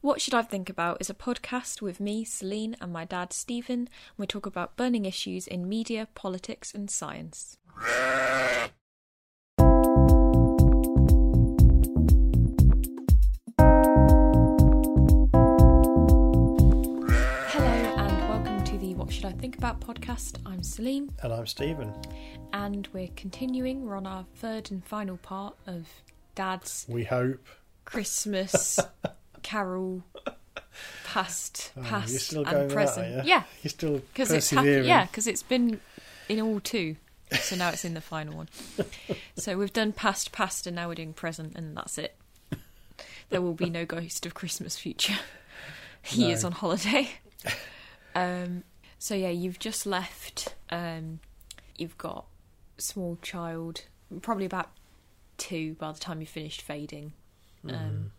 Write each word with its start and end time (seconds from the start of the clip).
What 0.00 0.20
Should 0.20 0.34
I 0.34 0.42
Think 0.42 0.70
About 0.70 0.98
is 1.00 1.10
a 1.10 1.14
podcast 1.14 1.82
with 1.82 1.98
me, 2.00 2.24
Celine, 2.24 2.76
and 2.80 2.92
my 2.92 3.04
dad, 3.04 3.32
Stephen. 3.32 3.88
We 4.16 4.26
talk 4.26 4.46
about 4.46 4.76
burning 4.76 5.04
issues 5.06 5.46
in 5.46 5.68
media, 5.68 6.08
politics, 6.14 6.72
and 6.74 6.90
science. 6.90 7.56
Hello, 16.70 17.64
and 17.96 18.28
welcome 18.28 18.62
to 18.64 18.78
the 18.78 18.94
What 18.94 19.12
Should 19.12 19.24
I 19.24 19.32
Think 19.32 19.56
About 19.58 19.80
podcast. 19.80 20.38
I'm 20.46 20.62
Celine, 20.62 21.10
And 21.22 21.32
I'm 21.32 21.46
Stephen. 21.46 21.92
and 22.52 22.88
we're 22.92 23.08
continuing. 23.16 23.84
We're 23.84 23.96
on 23.96 24.06
our 24.06 24.24
third 24.36 24.70
and 24.70 24.84
final 24.84 25.16
part 25.18 25.56
of 25.66 25.86
Dad's 26.34 26.86
We 26.88 27.04
hope. 27.04 27.46
Christmas 27.84 28.78
carol 29.48 30.02
past, 31.04 31.72
Oh, 31.76 31.82
past 31.82 32.32
and 32.32 32.46
that, 32.46 32.68
present. 32.70 33.24
you? 33.24 33.30
Yeah, 33.30 33.42
You're 33.62 33.70
still 33.70 33.98
because 34.12 34.30
it's 34.30 34.50
hap- 34.50 34.64
yeah, 34.64 35.06
because 35.06 35.26
it's 35.26 35.42
been 35.42 35.80
in 36.28 36.40
all 36.40 36.60
two, 36.60 36.96
so 37.40 37.56
now 37.56 37.70
it's 37.70 37.84
in 37.84 37.94
the 37.94 38.00
final 38.00 38.36
one. 38.36 38.48
so 39.36 39.56
we've 39.56 39.72
done 39.72 39.92
past, 39.92 40.32
past, 40.32 40.66
and 40.66 40.76
now 40.76 40.88
we're 40.88 40.94
doing 40.94 41.12
present, 41.14 41.54
and 41.56 41.76
that's 41.76 41.96
it. 41.98 42.14
There 43.30 43.40
will 43.42 43.54
be 43.54 43.68
no 43.70 43.84
ghost 43.84 44.24
of 44.26 44.34
Christmas 44.34 44.78
future. 44.78 45.18
he 46.02 46.24
No. 46.28 46.30
is 46.30 46.44
on 46.44 46.52
holiday. 46.52 47.10
Um, 48.14 48.64
so 48.98 49.14
yeah, 49.14 49.28
you've 49.28 49.58
just 49.58 49.86
left. 49.86 50.54
Um, 50.70 51.20
you've 51.76 51.98
got 51.98 52.24
small 52.78 53.18
child, 53.22 53.84
probably 54.22 54.46
about 54.46 54.70
two 55.36 55.74
by 55.74 55.92
the 55.92 55.98
time 55.98 56.20
you 56.20 56.26
finished 56.26 56.62
fading. 56.62 57.12
Um, 57.68 58.12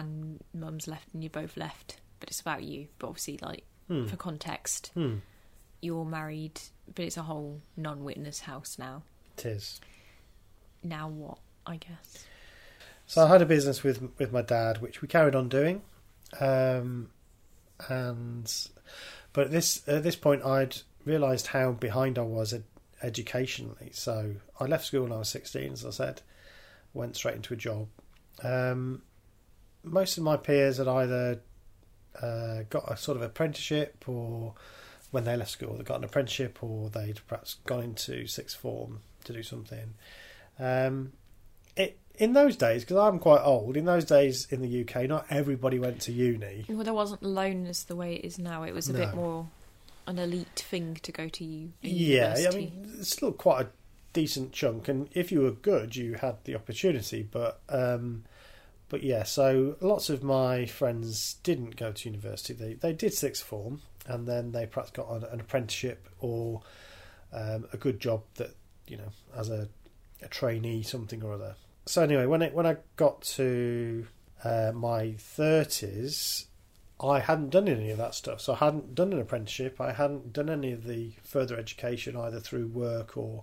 and 0.00 0.42
mum's 0.52 0.86
left 0.88 1.08
and 1.14 1.22
you're 1.22 1.30
both 1.30 1.56
left 1.56 2.00
but 2.20 2.28
it's 2.28 2.40
about 2.40 2.62
you 2.62 2.88
but 2.98 3.08
obviously 3.08 3.38
like 3.42 3.64
Hmm. 3.88 4.06
for 4.06 4.16
context 4.16 4.90
Hmm. 4.94 5.16
you're 5.82 6.04
married 6.06 6.58
but 6.94 7.04
it's 7.04 7.16
a 7.18 7.22
whole 7.22 7.60
non-witness 7.76 8.40
house 8.40 8.78
now 8.78 9.02
Tis. 9.36 9.80
now 10.82 11.08
what 11.08 11.38
i 11.66 11.76
guess 11.76 12.24
So 13.06 13.24
I 13.24 13.28
had 13.28 13.42
a 13.42 13.46
business 13.46 13.82
with 13.82 14.00
with 14.18 14.32
my 14.32 14.40
dad, 14.42 14.80
which 14.80 15.02
we 15.02 15.08
carried 15.08 15.34
on 15.34 15.50
doing, 15.50 15.82
um, 16.40 17.10
and 17.88 18.50
but 19.34 19.46
at 19.46 19.50
this 19.50 19.86
at 19.86 20.02
this 20.02 20.16
point 20.16 20.42
I'd 20.44 20.76
realised 21.04 21.48
how 21.48 21.72
behind 21.72 22.18
I 22.18 22.22
was 22.22 22.54
ed- 22.54 22.64
educationally. 23.02 23.90
So 23.92 24.36
I 24.58 24.64
left 24.64 24.86
school 24.86 25.02
when 25.02 25.12
I 25.12 25.18
was 25.18 25.28
sixteen, 25.28 25.72
as 25.74 25.84
I 25.84 25.90
said, 25.90 26.22
went 26.94 27.16
straight 27.16 27.36
into 27.36 27.52
a 27.52 27.56
job. 27.58 27.88
Um, 28.42 29.02
most 29.84 30.16
of 30.18 30.24
my 30.24 30.36
peers 30.36 30.78
had 30.78 30.88
either 30.88 31.40
uh, 32.20 32.62
got 32.70 32.90
a 32.90 32.96
sort 32.96 33.16
of 33.16 33.22
apprenticeship, 33.22 34.04
or 34.08 34.54
when 35.10 35.24
they 35.24 35.36
left 35.36 35.50
school, 35.50 35.74
they 35.76 35.84
got 35.84 35.98
an 35.98 36.04
apprenticeship, 36.04 36.62
or 36.62 36.88
they'd 36.90 37.20
perhaps 37.28 37.54
gone 37.66 37.82
into 37.82 38.26
sixth 38.26 38.56
form 38.56 39.00
to 39.24 39.32
do 39.32 39.42
something. 39.42 39.94
Um, 40.58 41.12
it 41.76 41.98
in 42.16 42.32
those 42.32 42.56
days, 42.56 42.84
because 42.84 42.96
I'm 42.98 43.18
quite 43.18 43.42
old, 43.42 43.76
in 43.76 43.84
those 43.86 44.04
days 44.04 44.46
in 44.50 44.62
the 44.62 44.82
UK, 44.82 45.08
not 45.08 45.26
everybody 45.30 45.78
went 45.80 46.00
to 46.02 46.12
uni. 46.12 46.64
well 46.68 46.84
there 46.84 46.94
wasn't 46.94 47.22
loneliness 47.22 47.82
the 47.82 47.96
way 47.96 48.14
it 48.14 48.24
is 48.24 48.38
now 48.38 48.62
it 48.62 48.72
was 48.72 48.88
a 48.88 48.92
bit 48.92 49.14
more 49.14 49.48
an 50.06 50.18
elite 50.18 50.46
thing 50.54 50.94
to 51.02 51.10
go 51.10 51.28
to 51.28 51.44
u- 51.44 51.72
a 51.82 51.88
Yeah, 51.88 52.36
I 52.52 52.54
mean, 52.54 52.94
it's 52.98 53.10
still 53.10 53.32
quite 53.32 53.66
a 53.66 53.68
decent 54.12 54.52
chunk, 54.52 54.86
and 54.86 55.08
if 55.12 55.32
you 55.32 55.40
were 55.40 55.50
good, 55.50 55.96
you 55.96 56.14
had 56.14 56.36
the 56.44 56.54
opportunity. 56.54 57.22
But, 57.28 57.60
um, 57.68 58.24
but 58.94 59.02
yeah, 59.02 59.24
so 59.24 59.74
lots 59.80 60.08
of 60.08 60.22
my 60.22 60.66
friends 60.66 61.34
didn't 61.42 61.74
go 61.74 61.90
to 61.90 62.08
university. 62.08 62.54
They 62.54 62.74
they 62.74 62.92
did 62.92 63.12
sixth 63.12 63.42
form, 63.42 63.82
and 64.06 64.24
then 64.24 64.52
they 64.52 64.66
perhaps 64.66 64.92
got 64.92 65.10
an, 65.10 65.24
an 65.32 65.40
apprenticeship 65.40 66.08
or 66.20 66.62
um, 67.32 67.66
a 67.72 67.76
good 67.76 67.98
job 67.98 68.22
that 68.36 68.54
you 68.86 68.96
know 68.96 69.08
as 69.36 69.50
a, 69.50 69.68
a 70.22 70.28
trainee, 70.28 70.84
something 70.84 71.24
or 71.24 71.32
other. 71.32 71.56
So 71.86 72.04
anyway, 72.04 72.26
when 72.26 72.40
it 72.40 72.54
when 72.54 72.66
I 72.66 72.76
got 72.94 73.22
to 73.22 74.06
uh, 74.44 74.70
my 74.72 75.14
thirties, 75.18 76.46
I 77.00 77.18
hadn't 77.18 77.50
done 77.50 77.66
any 77.66 77.90
of 77.90 77.98
that 77.98 78.14
stuff. 78.14 78.40
So 78.42 78.52
I 78.52 78.58
hadn't 78.58 78.94
done 78.94 79.12
an 79.12 79.18
apprenticeship. 79.18 79.80
I 79.80 79.90
hadn't 79.90 80.32
done 80.32 80.48
any 80.48 80.70
of 80.70 80.84
the 80.84 81.14
further 81.24 81.58
education 81.58 82.16
either 82.16 82.38
through 82.38 82.68
work 82.68 83.16
or 83.16 83.42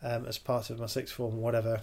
um, 0.00 0.26
as 0.26 0.38
part 0.38 0.70
of 0.70 0.78
my 0.78 0.86
sixth 0.86 1.12
form 1.12 1.34
or 1.34 1.40
whatever. 1.40 1.80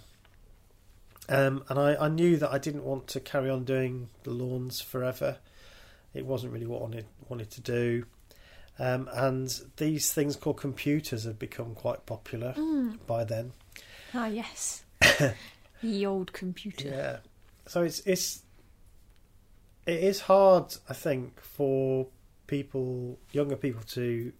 Um, 1.29 1.63
and 1.69 1.77
I, 1.77 1.95
I 2.05 2.07
knew 2.09 2.37
that 2.37 2.51
I 2.51 2.57
didn't 2.57 2.83
want 2.83 3.07
to 3.07 3.19
carry 3.19 3.49
on 3.49 3.63
doing 3.65 4.09
the 4.23 4.31
lawns 4.31 4.79
forever. 4.81 5.37
It 6.13 6.25
wasn't 6.25 6.53
really 6.53 6.65
what 6.65 6.79
I 6.79 6.83
wanted, 6.83 7.05
wanted 7.27 7.51
to 7.51 7.61
do. 7.61 8.05
Um, 8.79 9.09
and 9.11 9.59
these 9.77 10.13
things 10.13 10.35
called 10.35 10.57
computers 10.57 11.23
had 11.25 11.37
become 11.39 11.73
quite 11.75 12.05
popular 12.05 12.53
Mm. 12.57 12.97
by 13.07 13.23
then. 13.23 13.51
ah 14.13 14.27
yes 14.27 14.83
the 15.83 16.05
old 16.05 16.31
computer 16.31 16.87
Yeah. 16.87 17.17
So 17.67 17.81
it's 17.81 17.99
it's 18.01 18.43
it 19.85 20.03
is 20.03 20.21
hard, 20.21 20.75
I 20.89 20.93
think, 20.93 21.41
for 21.41 22.07
people, 22.45 23.17
younger 23.31 23.55
people, 23.55 23.81
to 23.93 24.31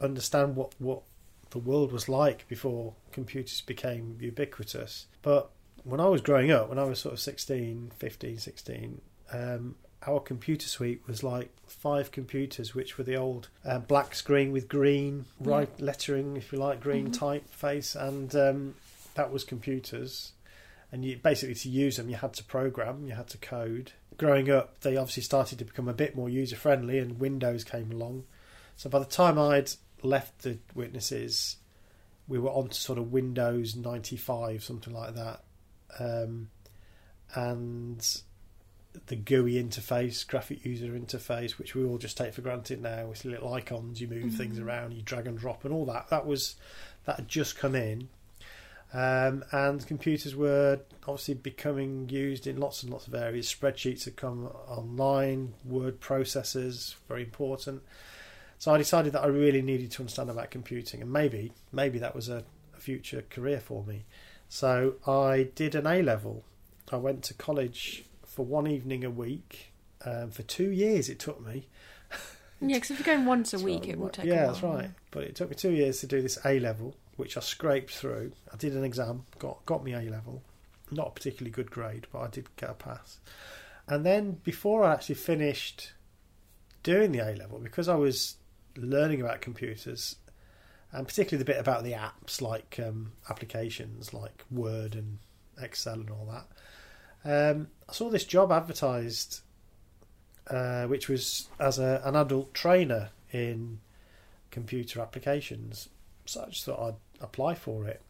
understand 0.00 0.56
what 0.56 0.74
what 0.78 1.02
the 1.50 1.58
world 1.58 1.92
was 1.92 2.08
like 2.08 2.48
before 2.48 2.94
computers 3.12 3.60
became 3.60 4.16
ubiquitous. 4.20 5.06
But 5.22 5.50
when 5.84 6.00
I 6.00 6.06
was 6.08 6.20
growing 6.20 6.50
up, 6.50 6.68
when 6.68 6.78
I 6.78 6.84
was 6.84 6.98
sort 7.00 7.12
of 7.12 7.20
16, 7.20 7.92
15, 7.96 8.38
16, 8.38 9.00
um, 9.32 9.74
our 10.06 10.20
computer 10.20 10.66
suite 10.66 11.02
was 11.06 11.22
like 11.22 11.50
five 11.66 12.10
computers, 12.10 12.74
which 12.74 12.98
were 12.98 13.04
the 13.04 13.16
old 13.16 13.48
uh, 13.64 13.78
black 13.78 14.14
screen 14.14 14.52
with 14.52 14.68
green 14.68 15.24
right 15.40 15.68
lettering, 15.80 16.36
if 16.36 16.52
you 16.52 16.58
like, 16.58 16.80
green 16.80 17.10
Mhm. 17.10 17.16
typeface, 17.18 17.94
and 18.00 18.34
um, 18.34 18.74
that 19.14 19.32
was 19.32 19.44
computers. 19.44 20.32
And 20.90 21.04
you 21.04 21.16
basically 21.16 21.54
to 21.54 21.68
use 21.70 21.96
them 21.96 22.10
you 22.10 22.16
had 22.16 22.34
to 22.34 22.44
program 22.44 23.06
you 23.06 23.14
had 23.14 23.28
to 23.28 23.38
code. 23.38 23.92
Growing 24.18 24.50
up 24.50 24.80
they 24.82 24.96
obviously 24.96 25.22
started 25.22 25.58
to 25.58 25.64
become 25.64 25.88
a 25.88 25.94
bit 25.94 26.14
more 26.14 26.28
user 26.28 26.54
friendly 26.56 26.98
and 26.98 27.18
windows 27.18 27.64
came 27.64 27.90
along. 27.90 28.24
So 28.76 28.90
by 28.90 28.98
the 28.98 29.06
time 29.06 29.38
i'd 29.38 29.70
left 30.02 30.40
the 30.42 30.58
witnesses 30.74 31.56
we 32.28 32.38
were 32.38 32.50
on 32.50 32.68
to 32.68 32.74
sort 32.74 32.98
of 32.98 33.10
windows 33.12 33.74
95 33.76 34.62
something 34.64 34.92
like 34.92 35.14
that 35.14 35.42
um, 35.98 36.50
and 37.34 38.22
the 39.06 39.16
GUI 39.16 39.54
interface, 39.62 40.26
graphic 40.26 40.64
user 40.64 40.88
interface, 40.88 41.52
which 41.52 41.74
we 41.74 41.82
all 41.84 41.98
just 41.98 42.16
take 42.16 42.34
for 42.34 42.42
granted 42.42 42.82
now. 42.82 43.06
With 43.06 43.24
little 43.24 43.52
icons, 43.54 44.00
you 44.00 44.08
move 44.08 44.34
things 44.34 44.58
Mhm. 44.58 44.64
around, 44.64 44.92
you 44.92 45.02
drag 45.02 45.26
and 45.26 45.38
drop, 45.38 45.64
and 45.64 45.72
all 45.72 45.86
that. 45.86 46.08
That 46.10 46.26
was 46.26 46.56
that 47.04 47.16
had 47.16 47.28
just 47.28 47.56
come 47.56 47.74
in, 47.74 48.08
um, 48.92 49.44
and 49.50 49.84
computers 49.86 50.36
were 50.36 50.80
obviously 51.08 51.34
becoming 51.34 52.08
used 52.10 52.46
in 52.46 52.58
lots 52.60 52.82
and 52.82 52.92
lots 52.92 53.06
of 53.06 53.14
areas. 53.14 53.52
Spreadsheets 53.52 54.04
had 54.04 54.16
come 54.16 54.46
online, 54.68 55.54
word 55.64 56.00
processors, 56.00 56.94
very 57.08 57.22
important. 57.22 57.82
So 58.58 58.72
I 58.72 58.78
decided 58.78 59.14
that 59.14 59.24
I 59.24 59.26
really 59.26 59.62
needed 59.62 59.90
to 59.92 60.02
understand 60.02 60.30
about 60.30 60.50
computing, 60.50 61.00
and 61.00 61.10
maybe 61.12 61.52
maybe 61.72 61.98
that 61.98 62.14
was 62.14 62.28
a, 62.28 62.44
a 62.76 62.78
future 62.78 63.24
career 63.30 63.58
for 63.58 63.82
me. 63.84 64.04
So 64.52 64.96
I 65.06 65.48
did 65.54 65.74
an 65.74 65.86
A 65.86 66.02
level. 66.02 66.44
I 66.92 66.96
went 66.96 67.22
to 67.24 67.32
college 67.32 68.04
for 68.26 68.44
one 68.44 68.66
evening 68.66 69.02
a 69.02 69.08
week. 69.08 69.72
Um, 70.04 70.30
for 70.30 70.42
two 70.42 70.70
years 70.70 71.08
it 71.08 71.18
took 71.18 71.40
me. 71.40 71.68
yeah 72.60 72.74
because 72.74 72.90
if 72.90 72.98
you're 72.98 73.16
going 73.16 73.24
once 73.24 73.54
a 73.54 73.58
So, 73.58 73.64
week 73.64 73.88
it 73.88 73.98
will 73.98 74.10
take 74.10 74.26
yeah, 74.26 74.48
that's 74.48 74.62
right. 74.62 74.90
But 75.10 75.22
it 75.22 75.36
took 75.36 75.48
me 75.48 75.56
two 75.56 75.70
years 75.70 76.00
to 76.00 76.06
do 76.06 76.20
this 76.20 76.38
A 76.44 76.60
level, 76.60 76.94
which 77.16 77.38
I 77.38 77.40
scraped 77.40 77.92
through. 77.92 78.32
I 78.52 78.56
did 78.58 78.74
an 78.74 78.84
exam, 78.84 79.24
got 79.38 79.64
got 79.64 79.82
me 79.82 79.94
A 79.94 80.02
level. 80.02 80.42
Not 80.90 81.06
a 81.08 81.10
particularly 81.12 81.50
good 81.50 81.70
grade, 81.70 82.06
but 82.12 82.18
I 82.18 82.28
did 82.28 82.54
get 82.56 82.68
a 82.68 82.74
pass. 82.74 83.20
And 83.88 84.04
then 84.04 84.32
before 84.44 84.84
I 84.84 84.92
actually 84.92 85.14
finished 85.14 85.94
doing 86.82 87.12
the 87.12 87.20
A 87.20 87.32
level, 87.36 87.58
because 87.58 87.88
I 87.88 87.94
was 87.94 88.36
learning 88.76 89.22
about 89.22 89.40
computers, 89.40 90.16
and 90.92 91.06
particularly 91.06 91.42
the 91.42 91.50
bit 91.52 91.60
about 91.60 91.84
the 91.84 91.92
apps 91.92 92.40
like 92.42 92.78
um, 92.84 93.12
applications 93.30 94.12
like 94.12 94.44
Word 94.50 94.94
and 94.94 95.18
Excel 95.60 95.94
and 95.94 96.10
all 96.10 96.28
that. 96.30 96.46
Um, 97.52 97.68
I 97.88 97.92
saw 97.92 98.10
this 98.10 98.24
job 98.24 98.50
advertised, 98.52 99.40
uh, 100.48 100.86
which 100.86 101.08
was 101.08 101.48
as 101.58 101.78
a, 101.78 102.02
an 102.04 102.16
adult 102.16 102.52
trainer 102.52 103.10
in 103.32 103.80
computer 104.50 105.00
applications. 105.00 105.88
So 106.26 106.42
I 106.42 106.48
just 106.50 106.64
thought 106.64 106.80
I'd 106.80 107.22
apply 107.24 107.54
for 107.54 107.86
it. 107.86 108.00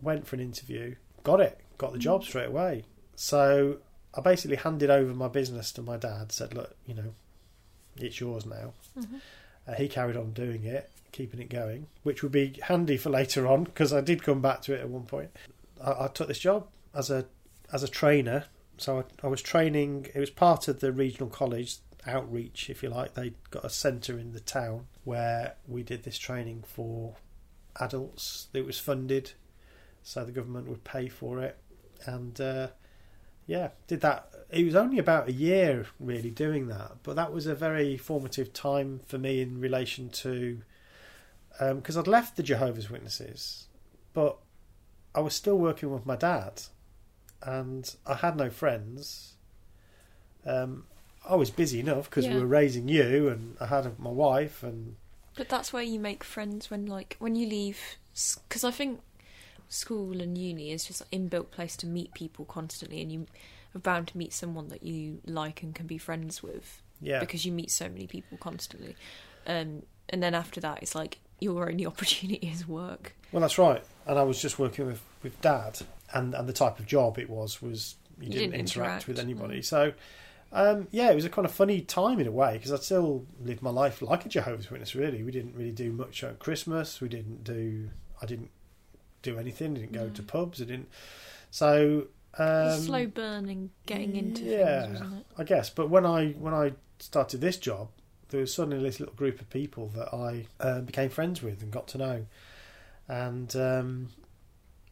Went 0.00 0.26
for 0.26 0.36
an 0.36 0.42
interview, 0.42 0.94
got 1.24 1.40
it, 1.40 1.60
got 1.78 1.92
the 1.92 1.98
job 1.98 2.24
straight 2.24 2.46
away. 2.48 2.84
So 3.16 3.78
I 4.14 4.20
basically 4.22 4.56
handed 4.56 4.88
over 4.88 5.12
my 5.14 5.28
business 5.28 5.72
to 5.72 5.82
my 5.82 5.96
dad. 5.98 6.32
Said, 6.32 6.54
"Look, 6.54 6.74
you 6.86 6.94
know, 6.94 7.14
it's 7.96 8.18
yours 8.18 8.46
now." 8.46 8.72
Mhm. 8.98 9.20
Uh, 9.66 9.74
he 9.74 9.88
carried 9.88 10.16
on 10.16 10.32
doing 10.32 10.64
it, 10.64 10.90
keeping 11.12 11.40
it 11.40 11.50
going, 11.50 11.86
which 12.02 12.22
would 12.22 12.32
be 12.32 12.58
handy 12.62 12.96
for 12.96 13.10
later 13.10 13.46
on 13.46 13.64
because 13.64 13.92
I 13.92 14.00
did 14.00 14.22
come 14.22 14.40
back 14.40 14.62
to 14.62 14.74
it 14.74 14.80
at 14.80 14.88
one 14.88 15.04
point. 15.04 15.30
I, 15.82 16.04
I 16.04 16.08
took 16.08 16.28
this 16.28 16.38
job 16.38 16.66
as 16.94 17.10
a 17.10 17.26
as 17.72 17.82
a 17.82 17.88
trainer, 17.88 18.46
so 18.78 19.00
I, 19.00 19.26
I 19.26 19.28
was 19.28 19.42
training. 19.42 20.08
It 20.14 20.18
was 20.18 20.30
part 20.30 20.68
of 20.68 20.80
the 20.80 20.92
regional 20.92 21.28
college 21.28 21.76
outreach, 22.06 22.70
if 22.70 22.82
you 22.82 22.88
like. 22.88 23.14
They 23.14 23.34
got 23.50 23.64
a 23.64 23.70
centre 23.70 24.18
in 24.18 24.32
the 24.32 24.40
town 24.40 24.86
where 25.04 25.54
we 25.68 25.82
did 25.82 26.02
this 26.02 26.18
training 26.18 26.64
for 26.66 27.16
adults. 27.78 28.48
It 28.52 28.66
was 28.66 28.78
funded, 28.78 29.32
so 30.02 30.24
the 30.24 30.32
government 30.32 30.68
would 30.68 30.84
pay 30.84 31.08
for 31.08 31.40
it, 31.40 31.58
and 32.06 32.40
uh, 32.40 32.68
yeah, 33.46 33.70
did 33.86 34.00
that. 34.02 34.28
It 34.50 34.64
was 34.64 34.74
only 34.74 34.98
about 34.98 35.28
a 35.28 35.32
year 35.32 35.86
really 35.98 36.30
doing 36.30 36.68
that, 36.68 36.98
but 37.02 37.16
that 37.16 37.32
was 37.32 37.46
a 37.46 37.54
very 37.54 37.96
formative 37.96 38.52
time 38.52 39.00
for 39.06 39.18
me 39.18 39.40
in 39.40 39.60
relation 39.60 40.08
to 40.10 40.62
because 41.58 41.96
um, 41.96 42.00
I'd 42.00 42.08
left 42.08 42.36
the 42.36 42.42
Jehovah's 42.42 42.90
Witnesses, 42.90 43.66
but 44.14 44.38
I 45.14 45.20
was 45.20 45.34
still 45.34 45.58
working 45.58 45.92
with 45.92 46.06
my 46.06 46.16
dad, 46.16 46.62
and 47.42 47.94
I 48.06 48.14
had 48.14 48.36
no 48.36 48.48
friends. 48.50 49.34
Um, 50.46 50.86
I 51.28 51.34
was 51.34 51.50
busy 51.50 51.80
enough 51.80 52.08
because 52.08 52.24
Yeah. 52.24 52.34
we 52.34 52.40
were 52.40 52.46
raising 52.46 52.88
you, 52.88 53.28
and 53.28 53.56
I 53.60 53.66
had 53.66 53.98
my 53.98 54.10
wife, 54.10 54.62
and 54.62 54.96
But 55.36 55.48
that's 55.48 55.72
where 55.72 55.82
you 55.82 56.00
make 56.00 56.24
friends 56.24 56.70
when, 56.70 56.86
like, 56.86 57.16
when 57.18 57.36
you 57.36 57.46
leave. 57.46 57.78
Because 58.48 58.64
I 58.64 58.70
think 58.70 59.00
school 59.70 60.20
and 60.20 60.36
uni 60.36 60.72
is 60.72 60.84
just 60.84 61.00
an 61.00 61.30
inbuilt 61.30 61.50
place 61.50 61.76
to 61.76 61.86
meet 61.86 62.12
people 62.12 62.44
constantly, 62.44 63.00
and 63.00 63.10
you 63.10 63.26
are 63.74 63.78
bound 63.78 64.08
to 64.08 64.18
meet 64.18 64.34
someone 64.34 64.68
that 64.68 64.82
you 64.82 65.20
like 65.24 65.62
and 65.62 65.74
can 65.74 65.86
be 65.86 65.96
friends 65.96 66.42
with 66.42 66.82
yeah, 67.00 67.20
because 67.20 67.46
you 67.46 67.52
meet 67.52 67.70
so 67.70 67.88
many 67.88 68.06
people 68.06 68.36
constantly. 68.36 68.96
Um, 69.46 69.84
and 70.10 70.22
then 70.22 70.34
after 70.34 70.60
that, 70.60 70.82
it's 70.82 70.94
like 70.94 71.18
your 71.40 71.70
only 71.70 71.86
opportunity 71.92 72.48
is 72.48 72.68
work. 72.68 73.14
well, 73.32 73.40
that's 73.40 73.56
right. 73.56 73.82
And 74.06 74.18
I 74.18 74.22
was 74.24 74.42
just 74.42 74.58
working 74.58 74.86
with 74.86 75.00
with 75.22 75.40
dad, 75.40 75.78
and 76.12 76.34
and 76.34 76.46
the 76.46 76.52
type 76.52 76.78
of 76.78 76.86
job 76.86 77.18
it 77.18 77.30
was 77.30 77.62
was 77.62 77.94
you, 78.18 78.26
You 78.26 78.32
didn't, 78.32 78.50
didn't 78.50 78.60
interact, 78.60 78.76
interact, 78.88 79.08
with 79.08 79.18
anybody, 79.18 79.60
mm. 79.60 79.64
so. 79.64 79.92
Um, 80.52 80.88
yeah, 80.90 81.12
it 81.12 81.14
was 81.14 81.24
a 81.24 81.30
kind 81.30 81.46
of 81.46 81.52
funny 81.52 81.80
time 81.80 82.18
in 82.18 82.26
a 82.26 82.32
way 82.32 82.54
because 82.54 82.72
I 82.72 82.76
still 82.78 83.24
lived 83.40 83.62
my 83.62 83.70
life 83.70 84.02
like 84.02 84.26
a 84.26 84.28
Jehovah's 84.28 84.68
Witness. 84.68 84.96
Really, 84.96 85.22
we 85.22 85.30
didn't 85.30 85.54
really 85.54 85.70
do 85.70 85.92
much 85.92 86.24
at 86.24 86.40
Christmas. 86.40 87.00
We 87.00 87.08
didn't 87.08 87.44
do. 87.44 87.88
I 88.20 88.26
didn't 88.26 88.50
do 89.22 89.38
anything. 89.38 89.74
Didn't 89.74 89.92
go 89.92 90.04
No. 90.04 90.10
to 90.10 90.22
pubs. 90.22 90.60
I 90.60 90.64
didn't. 90.64 90.88
So 91.50 92.08
um, 92.38 92.80
slow 92.80 93.06
burning 93.06 93.70
getting 93.86 94.16
into 94.16 94.42
yeah. 94.42 94.82
things, 94.82 95.00
wasn't 95.00 95.18
it? 95.20 95.26
I 95.38 95.44
guess. 95.44 95.70
But 95.70 95.90
when 95.90 96.06
I 96.06 96.30
when 96.32 96.54
I 96.54 96.72
started 96.98 97.40
this 97.40 97.56
job, 97.56 97.88
there 98.28 98.40
was 98.40 98.54
suddenly 98.54 98.82
this 98.82 99.00
little 99.00 99.14
group 99.14 99.40
of 99.40 99.50
people 99.50 99.88
that 99.96 100.14
I 100.14 100.46
uh, 100.60 100.80
became 100.80 101.10
friends 101.10 101.42
with 101.42 101.62
and 101.62 101.70
got 101.72 101.88
to 101.88 101.98
know, 101.98 102.26
and 103.08 103.54
um, 103.56 104.08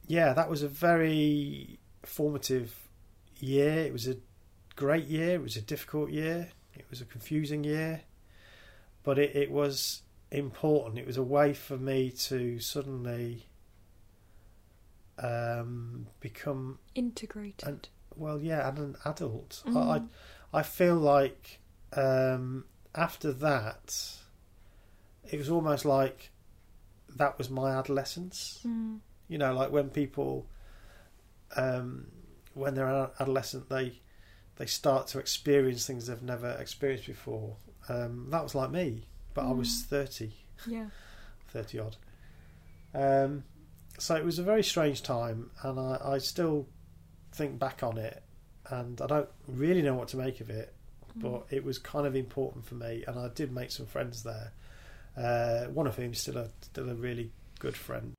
yeah, 0.06 0.32
that 0.32 0.50
was 0.50 0.62
a 0.62 0.68
very 0.68 1.78
formative 2.02 2.74
year. 3.38 3.78
It 3.80 3.92
was 3.92 4.08
a 4.08 4.16
great 4.74 5.06
year. 5.06 5.34
It 5.34 5.42
was 5.42 5.56
a 5.56 5.62
difficult 5.62 6.10
year. 6.10 6.48
It 6.74 6.86
was 6.90 7.00
a 7.00 7.04
confusing 7.04 7.64
year, 7.64 8.02
but 9.02 9.18
it, 9.18 9.34
it 9.34 9.50
was 9.50 10.02
important. 10.30 10.98
It 10.98 11.06
was 11.06 11.16
a 11.16 11.22
way 11.22 11.54
for 11.54 11.76
me 11.76 12.10
to 12.10 12.58
suddenly 12.60 13.47
um, 15.18 16.06
become 16.20 16.78
Integrated. 16.94 17.68
And- 17.68 17.88
well, 18.16 18.40
yeah, 18.40 18.68
and 18.68 18.78
an 18.78 18.96
adult. 19.04 19.62
I, 19.66 19.70
Mm. 19.70 20.08
I 20.52 20.58
I 20.58 20.62
feel 20.62 20.96
like 20.96 21.60
um, 21.92 22.64
after 22.94 23.32
that, 23.32 24.16
it 25.30 25.38
was 25.38 25.48
almost 25.50 25.84
like 25.84 26.30
that 27.16 27.38
was 27.38 27.48
my 27.50 27.70
adolescence. 27.76 28.60
Mm. 28.66 28.98
You 29.28 29.38
know, 29.38 29.52
like 29.54 29.70
when 29.70 29.90
people, 29.90 30.46
um, 31.56 32.06
when 32.54 32.74
they're 32.74 32.88
ad- 32.88 33.10
adolescent, 33.20 33.68
they 33.68 34.00
they 34.56 34.66
start 34.66 35.06
to 35.08 35.18
experience 35.20 35.86
things 35.86 36.06
they've 36.08 36.22
never 36.22 36.50
experienced 36.52 37.06
before. 37.06 37.56
Um, 37.88 38.26
that 38.30 38.42
was 38.42 38.54
like 38.54 38.70
me, 38.70 39.06
but 39.34 39.44
I 39.46 39.52
was 39.52 39.68
Mm. 39.68 39.84
thirty. 39.86 40.32
Yeah. 40.66 40.86
30 41.50 41.78
odd. 41.78 41.96
Um, 42.94 43.44
so 43.98 44.14
it 44.16 44.24
was 44.24 44.38
a 44.38 44.42
very 44.42 44.62
strange 44.62 45.02
time, 45.02 45.50
and 45.62 45.78
I, 45.78 45.98
I 46.04 46.18
still 46.18 46.66
think 47.32 47.58
back 47.58 47.82
on 47.82 47.98
it, 47.98 48.22
and 48.70 49.00
I 49.00 49.06
don't 49.06 49.28
really 49.46 49.82
know 49.82 49.94
what 49.94 50.08
to 50.08 50.16
make 50.16 50.40
of 50.40 50.50
it, 50.50 50.74
Mm. 51.16 51.22
but 51.22 51.46
it 51.50 51.64
was 51.64 51.78
kind 51.78 52.06
of 52.06 52.14
important 52.14 52.66
for 52.66 52.74
me, 52.74 53.02
and 53.06 53.18
I 53.18 53.28
did 53.28 53.50
make 53.50 53.70
some 53.70 53.86
friends 53.86 54.24
there. 54.24 54.52
Uh, 55.16 55.64
one 55.72 55.86
of 55.86 55.96
whom 55.96 56.12
is 56.12 56.20
still 56.20 56.36
a 56.36 56.50
still 56.60 56.88
a 56.90 56.94
really 56.94 57.32
good 57.58 57.76
friend. 57.76 58.14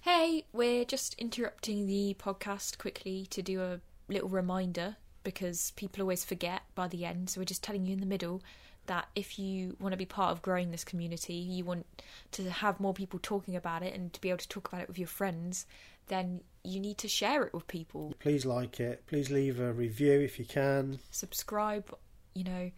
Hey, 0.00 0.44
we're 0.52 0.84
just 0.84 1.14
interrupting 1.14 1.86
the 1.86 2.14
podcast 2.18 2.76
quickly 2.78 3.26
to 3.30 3.40
do 3.40 3.62
a 3.62 3.80
little 4.08 4.28
reminder 4.28 4.96
because 5.22 5.70
people 5.76 6.02
always 6.02 6.24
forget 6.24 6.62
by 6.74 6.88
the 6.88 7.04
end. 7.06 7.30
So 7.30 7.40
we're 7.40 7.46
just 7.46 7.62
telling 7.62 7.86
you 7.86 7.94
in 7.94 8.00
the 8.00 8.06
middle 8.06 8.42
that 8.86 9.08
if 9.14 9.38
you 9.38 9.76
want 9.80 9.92
to 9.92 9.96
be 9.96 10.06
part 10.06 10.32
of 10.32 10.42
growing 10.42 10.70
this 10.70 10.84
community, 10.84 11.34
you 11.34 11.64
want 11.64 11.86
to 12.32 12.50
have 12.50 12.80
more 12.80 12.94
people 12.94 13.18
talking 13.22 13.56
about 13.56 13.82
it 13.82 13.94
and 13.94 14.12
to 14.12 14.20
be 14.20 14.28
able 14.28 14.38
to 14.38 14.48
talk 14.48 14.68
about 14.68 14.82
it 14.82 14.88
with 14.88 14.98
your 14.98 15.08
friends, 15.08 15.66
then 16.08 16.40
you 16.62 16.80
need 16.80 16.98
to 16.98 17.08
share 17.08 17.44
it 17.44 17.54
with 17.54 17.66
people. 17.66 18.14
Please 18.18 18.44
like 18.44 18.80
it. 18.80 19.04
Please 19.06 19.30
leave 19.30 19.60
a 19.60 19.72
review 19.72 20.20
if 20.20 20.38
you 20.38 20.44
can. 20.44 20.98
Subscribe, 21.10 21.94
you 22.34 22.44
know, 22.44 22.70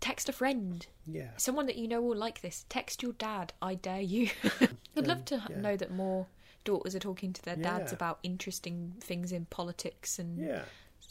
text 0.00 0.28
a 0.28 0.32
friend, 0.32 0.86
Yeah, 1.06 1.30
someone 1.36 1.66
that 1.66 1.76
you 1.76 1.88
know 1.88 2.00
will 2.00 2.16
like 2.16 2.40
this. 2.40 2.64
Text 2.68 3.02
your 3.02 3.12
dad, 3.12 3.52
I 3.62 3.74
dare 3.76 4.00
you. 4.00 4.30
I'd 4.96 5.06
love 5.06 5.24
to 5.26 5.36
um, 5.36 5.42
yeah. 5.50 5.60
know 5.60 5.76
that 5.76 5.92
more 5.92 6.26
daughters 6.64 6.94
are 6.94 7.00
talking 7.00 7.32
to 7.32 7.42
their 7.42 7.56
dads 7.56 7.90
Yeah. 7.92 7.96
about 7.96 8.18
interesting 8.22 8.94
things 9.00 9.32
in 9.32 9.46
politics 9.46 10.18
and 10.18 10.38
yeah. 10.38 10.62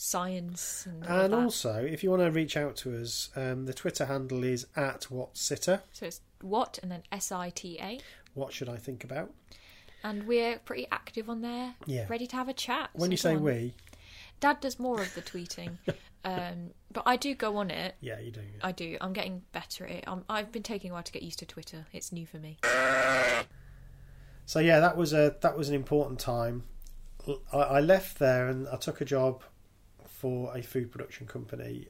Science 0.02 0.88
and 0.88 1.06
And 1.06 1.34
also, 1.34 1.76
if 1.76 2.04
you 2.04 2.10
want 2.10 2.24
to 2.24 2.32
reach 2.32 2.58
out 2.58 2.76
to 2.78 3.00
us, 3.00 3.30
um, 3.36 3.66
the 3.66 3.74
Twitter 3.74 4.06
handle 4.06 4.44
is 4.44 4.66
at 4.76 5.02
whatsitter. 5.12 5.82
So 5.94 6.08
it's 6.08 6.22
what 6.42 6.80
and 6.82 6.92
then 6.92 7.04
S 7.12 7.32
I 7.32 7.52
T 7.52 7.78
A. 7.80 8.00
What 8.34 8.52
should 8.52 8.68
I 8.68 8.78
think 8.78 9.04
about? 9.04 9.32
And 10.04 10.26
we're 10.26 10.58
pretty 10.58 10.88
active 10.92 11.30
on 11.30 11.42
there, 11.42 11.76
Yeah. 11.86 12.08
ready 12.10 12.26
to 12.26 12.36
have 12.36 12.50
a 12.50 12.54
chat. 12.54 12.90
When 12.94 13.12
you 13.12 13.18
say 13.18 13.36
we, 13.36 13.76
Dad 14.40 14.60
does 14.60 14.80
more 14.80 15.00
of 15.00 15.14
the 15.14 15.22
tweeting, 15.22 15.78
um, 16.26 16.72
but 16.92 17.04
I 17.06 17.16
do 17.16 17.36
go 17.36 17.58
on 17.58 17.70
it. 17.70 17.96
yeah, 18.02 18.20
you 18.20 18.32
do. 18.32 18.42
I 18.64 18.72
do. 18.72 18.98
I'm 19.00 19.14
getting 19.14 19.44
better 19.52 19.86
at 19.86 19.92
it. 19.92 20.04
i 20.08 20.18
I've 20.28 20.52
been 20.52 20.64
taking 20.64 20.90
a 20.90 20.96
while 20.96 21.04
to 21.04 21.12
get 21.12 21.22
used 21.22 21.38
to 21.40 21.46
Twitter. 21.46 21.86
It's 21.94 22.12
new 22.12 22.26
for 22.26 22.38
me. 22.38 22.58
So 24.48 24.60
yeah, 24.60 24.80
that 24.80 24.98
was 24.98 25.14
a 25.14 25.36
that 25.42 25.56
was 25.56 25.70
an 25.70 25.76
important 25.76 26.20
time. 26.20 26.64
I, 27.54 27.58
I 27.58 27.80
left 27.80 28.18
there 28.18 28.48
and 28.48 28.68
I 28.68 28.78
took 28.78 29.00
a 29.00 29.06
job 29.06 29.44
for 30.22 30.56
a 30.56 30.62
food 30.62 30.92
production 30.92 31.26
company 31.28 31.88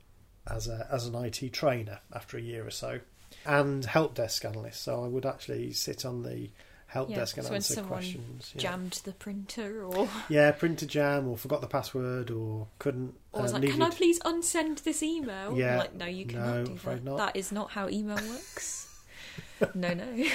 as 0.50 0.68
a 0.68 0.88
as 0.92 1.06
an 1.06 1.16
IT 1.16 1.52
trainer 1.54 2.00
after 2.14 2.38
a 2.38 2.42
year 2.42 2.66
or 2.66 2.72
so, 2.72 3.00
and 3.46 3.84
help 3.86 4.16
desk 4.16 4.46
analyst. 4.46 4.82
So 4.82 5.04
I 5.04 5.08
would 5.08 5.26
actually 5.26 5.74
sit 5.74 6.06
on 6.06 6.24
the 6.24 6.50
help 6.88 7.10
Yeah, 7.10 7.18
desk 7.18 7.38
and 7.38 7.46
so 7.46 7.52
when 7.52 7.56
answer 7.58 7.74
someone 7.76 7.94
questions. 7.94 8.52
Yeah. 8.56 8.62
Jammed 8.62 9.02
the 9.06 9.14
printer, 9.14 9.84
or, 9.86 10.10
yeah, 10.30 10.52
printer 10.52 10.86
jam 10.86 11.28
or 11.28 11.38
forgot 11.38 11.62
the 11.62 11.68
password 11.68 12.32
or 12.32 12.68
couldn't. 12.80 13.14
or 13.34 13.42
was 13.44 13.54
uh, 13.54 13.60
like, 13.60 13.70
"Can 13.70 13.82
I 13.82 13.90
please 13.90 14.20
unsend 14.22 14.84
this 14.84 15.04
email?" 15.04 15.52
I'm 15.52 15.56
Yeah, 15.58 15.78
like, 15.78 15.94
no, 15.96 16.06
you 16.06 16.26
no, 16.26 16.32
cannot 16.32 16.66
do 16.66 16.76
that. 16.86 17.04
not. 17.04 17.18
That 17.18 17.36
is 17.36 17.52
not 17.52 17.72
how 17.72 17.88
email 17.90 18.18
works. 18.30 18.88
no, 19.76 19.94
no. 19.94 20.26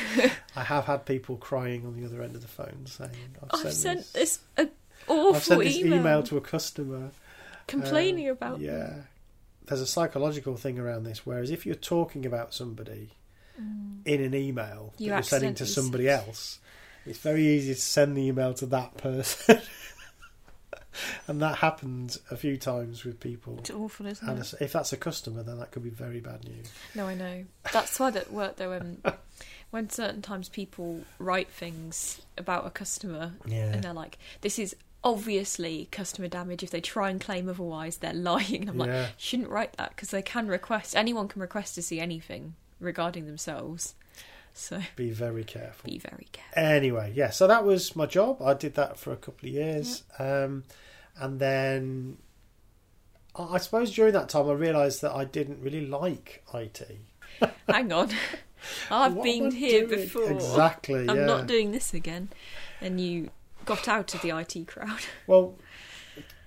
I 0.55 0.63
have 0.63 0.85
had 0.85 1.05
people 1.05 1.37
crying 1.37 1.85
on 1.87 1.97
the 2.01 2.07
other 2.07 2.23
end 2.23 2.35
of 2.37 2.43
the 2.43 2.49
phone 2.49 2.87
saying, 2.87 3.11
"I've, 3.51 3.67
I've 3.67 3.73
sent 3.73 4.13
this, 4.13 4.39
this 4.57 4.69
a 5.09 5.11
awful 5.13 5.35
I've 5.37 5.45
sent 5.45 5.63
this 5.65 5.77
email, 5.77 5.95
email 6.01 6.23
to 6.25 6.37
a 6.37 6.41
customer." 6.41 7.11
Complaining 7.67 8.29
Uh, 8.29 8.33
about 8.33 8.59
them. 8.61 8.63
yeah 8.69 8.95
there's 9.67 9.81
a 9.81 9.87
psychological 9.87 10.57
thing 10.57 10.79
around 10.79 11.05
this 11.05 11.27
whereas 11.27 11.51
if 11.51 11.67
you're 11.67 11.75
talking 11.75 12.25
about 12.27 12.55
somebody 12.55 13.11
Mm. 13.61 14.01
in 14.05 14.23
an 14.23 14.35
email 14.35 14.93
You 14.99 15.09
that 15.09 15.15
you're 15.17 15.23
sending 15.23 15.55
to 15.55 15.67
somebody 15.67 16.09
else 16.11 16.59
it's 17.07 17.19
very 17.21 17.47
easy 17.47 17.73
to 17.75 17.81
send 17.81 18.15
the 18.17 18.21
email 18.27 18.53
to 18.55 18.67
that 18.67 18.99
person 18.99 19.61
and 21.29 21.41
that 21.43 21.57
happened 21.59 22.17
a 22.31 22.37
few 22.37 22.57
times 22.57 23.05
with 23.05 23.19
people 23.21 23.57
It's 23.59 23.71
awful, 23.71 24.07
isn't 24.07 24.29
and 24.29 24.39
it? 24.41 24.55
if 24.61 24.73
that's 24.73 24.93
a 24.93 24.97
customer 24.97 25.43
then 25.43 25.59
that 25.59 25.71
could 25.71 25.83
be 25.83 25.91
very 25.91 26.21
bad 26.21 26.45
news 26.45 26.71
No, 26.95 27.07
I 27.07 27.15
know. 27.15 27.45
That's 27.73 27.99
why 27.99 28.09
at 28.09 28.33
work 28.33 28.57
though, 28.57 28.75
um, 28.75 28.99
when 29.71 29.91
certain 29.91 30.23
times 30.23 30.49
people 30.49 31.03
write 31.19 31.49
things 31.49 32.21
about 32.39 32.67
a 32.67 32.71
customer 32.71 33.33
yeah 33.47 33.73
and 33.73 33.83
they're 33.83 33.93
like, 33.93 34.19
"This 34.43 34.59
is 34.59 34.77
obviously 35.05 35.89
customer 35.91 36.29
damage." 36.29 36.63
If 36.63 36.71
they 36.71 36.81
try 36.81 37.11
and 37.11 37.21
claim 37.21 37.49
otherwise, 37.49 37.99
they're 37.99 38.13
lying. 38.13 38.63
And 38.63 38.71
I'm 38.71 38.79
like, 38.79 38.89
yeah 38.89 39.07
you 39.07 39.13
shouldn't 39.19 39.49
write 39.51 39.75
that 39.77 39.91
because 39.91 40.11
they 40.11 40.23
can 40.23 40.49
request. 40.49 40.97
Anyone 40.97 41.29
can 41.29 41.41
request 41.41 41.75
to 41.77 41.83
see 41.83 42.01
anything 42.01 42.55
regarding 42.81 43.27
themselves. 43.27 43.95
So 44.59 44.81
be 44.97 45.11
very 45.11 45.45
careful 45.45 45.91
be 45.91 45.99
very 45.99 46.29
careful. 46.33 46.63
Anyway, 46.63 47.13
yeah, 47.15 47.29
so 47.31 47.47
that 47.47 47.65
was 47.65 47.95
my 47.95 48.07
job. 48.07 48.41
I 48.41 48.55
did 48.55 48.75
that 48.77 48.99
for 48.99 49.13
a 49.13 49.17
couple 49.17 49.49
of 49.49 49.55
years. 49.55 50.03
Um, 50.19 50.65
and 51.19 51.39
then 51.39 52.17
I 53.35 53.43
I 53.55 53.59
suppose 53.59 53.93
during 53.93 54.15
that 54.15 54.31
time 54.31 54.49
I 54.49 54.55
realised 54.55 55.03
that 55.03 55.13
I 55.13 55.25
didn't 55.27 55.61
really 55.61 55.87
like 55.87 56.43
IT. 56.55 56.83
Hang 57.69 57.93
on, 57.93 58.11
I've 58.91 59.15
What 59.15 59.25
been 59.25 59.51
here 59.51 59.87
doing? 59.87 60.01
before. 60.01 60.31
Exactly, 60.33 61.07
I'm 61.09 61.17
yeah. 61.17 61.25
not 61.27 61.47
doing 61.47 61.73
this 61.73 61.93
again. 61.93 62.31
And 62.81 62.99
you 62.99 63.29
got 63.67 63.87
out 63.89 64.15
of 64.15 64.23
the 64.23 64.31
IT 64.31 64.67
crowd. 64.67 65.01
Well, 65.27 65.59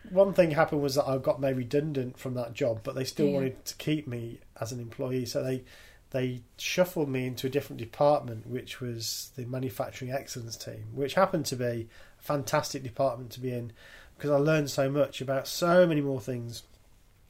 one 0.10 0.34
thing 0.34 0.52
happened 0.52 0.82
was 0.82 0.96
that 0.96 1.06
I 1.08 1.18
got 1.18 1.40
made 1.40 1.58
redundant 1.58 2.18
from 2.18 2.34
that 2.36 2.54
job, 2.54 2.80
but 2.84 2.96
they 2.96 3.04
still 3.04 3.28
Yeah. 3.28 3.34
wanted 3.36 3.66
to 3.66 3.76
keep 3.76 4.08
me 4.08 4.40
as 4.60 4.72
an 4.72 4.80
employee, 4.80 5.26
so 5.26 5.44
they 5.44 5.64
they 6.12 6.42
shuffled 6.58 7.08
me 7.08 7.28
into 7.28 7.46
a 7.46 7.50
different 7.52 7.80
department, 7.80 8.48
which 8.48 8.82
was 8.82 9.32
the 9.36 9.46
manufacturing 9.46 10.10
excellence 10.12 10.56
team, 10.58 10.86
which 10.92 11.14
happened 11.14 11.46
to 11.46 11.56
be 11.56 11.66
a 11.66 11.88
fantastic 12.18 12.82
department 12.82 13.30
to 13.34 13.40
be 13.40 13.52
in 13.52 13.72
because 14.18 14.32
I 14.32 14.38
learned 14.38 14.72
so 14.72 14.90
much 14.90 15.22
about 15.22 15.48
so 15.48 15.86
many 15.86 16.02
more 16.02 16.20
things 16.20 16.64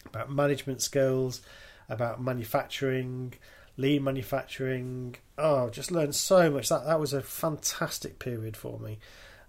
about 0.05 0.31
management 0.31 0.81
skills, 0.81 1.41
about 1.89 2.21
manufacturing, 2.23 3.33
lean 3.75 4.01
manufacturing. 4.05 5.17
Oh, 5.37 5.69
just 5.69 5.91
learned 5.91 6.15
so 6.15 6.49
much. 6.49 6.69
That 6.69 6.85
that 6.85 7.01
was 7.01 7.11
a 7.11 7.21
fantastic 7.21 8.17
period 8.17 8.55
for 8.55 8.79
me. 8.79 8.97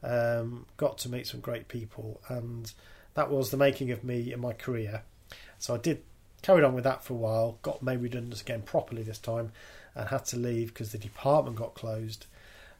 Um, 0.03 0.67
got 0.77 0.99
to 0.99 1.09
meet 1.11 1.27
some 1.27 1.41
great 1.41 1.69
people, 1.69 2.21
and 2.29 2.73
that 3.15 3.31
was 3.31 3.51
the 3.51 3.57
making 3.57 3.91
of 3.91 4.05
me 4.05 4.33
in 4.33 4.41
my 4.41 4.53
career. 4.53 5.03
So 5.59 5.75
I 5.75 5.79
did 5.79 6.03
carried 6.43 6.65
on 6.65 6.75
with 6.75 6.85
that 6.85 7.05
for 7.05 7.13
a 7.15 7.17
while. 7.17 7.59
Got 7.63 7.83
made 7.83 8.01
redundant 8.01 8.41
again 8.41 8.63
properly 8.63 9.03
this 9.03 9.19
time, 9.19 9.53
and 9.95 10.09
had 10.09 10.25
to 10.27 10.39
leave 10.39 10.69
because 10.69 10.93
the 10.93 10.99
department 10.99 11.57
got 11.57 11.75
closed, 11.75 12.27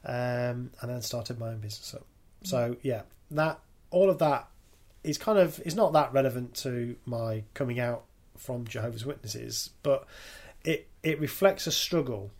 um, 0.05 0.71
and 0.81 0.89
then 0.89 1.01
started 1.01 1.39
my 1.39 1.49
own 1.49 1.59
business 1.59 1.93
up. 1.93 2.05
So 2.43 2.77
yeah, 2.81 3.03
that 3.31 3.59
all 3.91 4.09
of 4.09 4.17
that 4.19 4.47
is 5.03 5.17
kind 5.17 5.37
of 5.37 5.59
is 5.65 5.75
not 5.75 5.93
that 5.93 6.13
relevant 6.13 6.55
to 6.55 6.95
my 7.05 7.43
coming 7.53 7.79
out 7.79 8.03
from 8.37 8.65
Jehovah's 8.65 9.05
Witnesses, 9.05 9.69
but 9.83 10.05
it 10.63 10.87
it 11.03 11.19
reflects 11.19 11.67
a 11.67 11.71
struggle. 11.71 12.31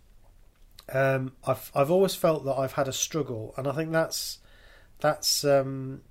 Um, 0.92 1.34
I've 1.46 1.72
I've 1.76 1.92
always 1.92 2.16
felt 2.16 2.46
that 2.46 2.58
I've 2.58 2.74
had 2.74 2.88
a 2.88 2.94
struggle, 2.94 3.54
and 3.58 3.68
I 3.68 3.74
think 3.74 3.92
that's 3.92 4.40
that's 5.02 5.44
um, 5.44 6.02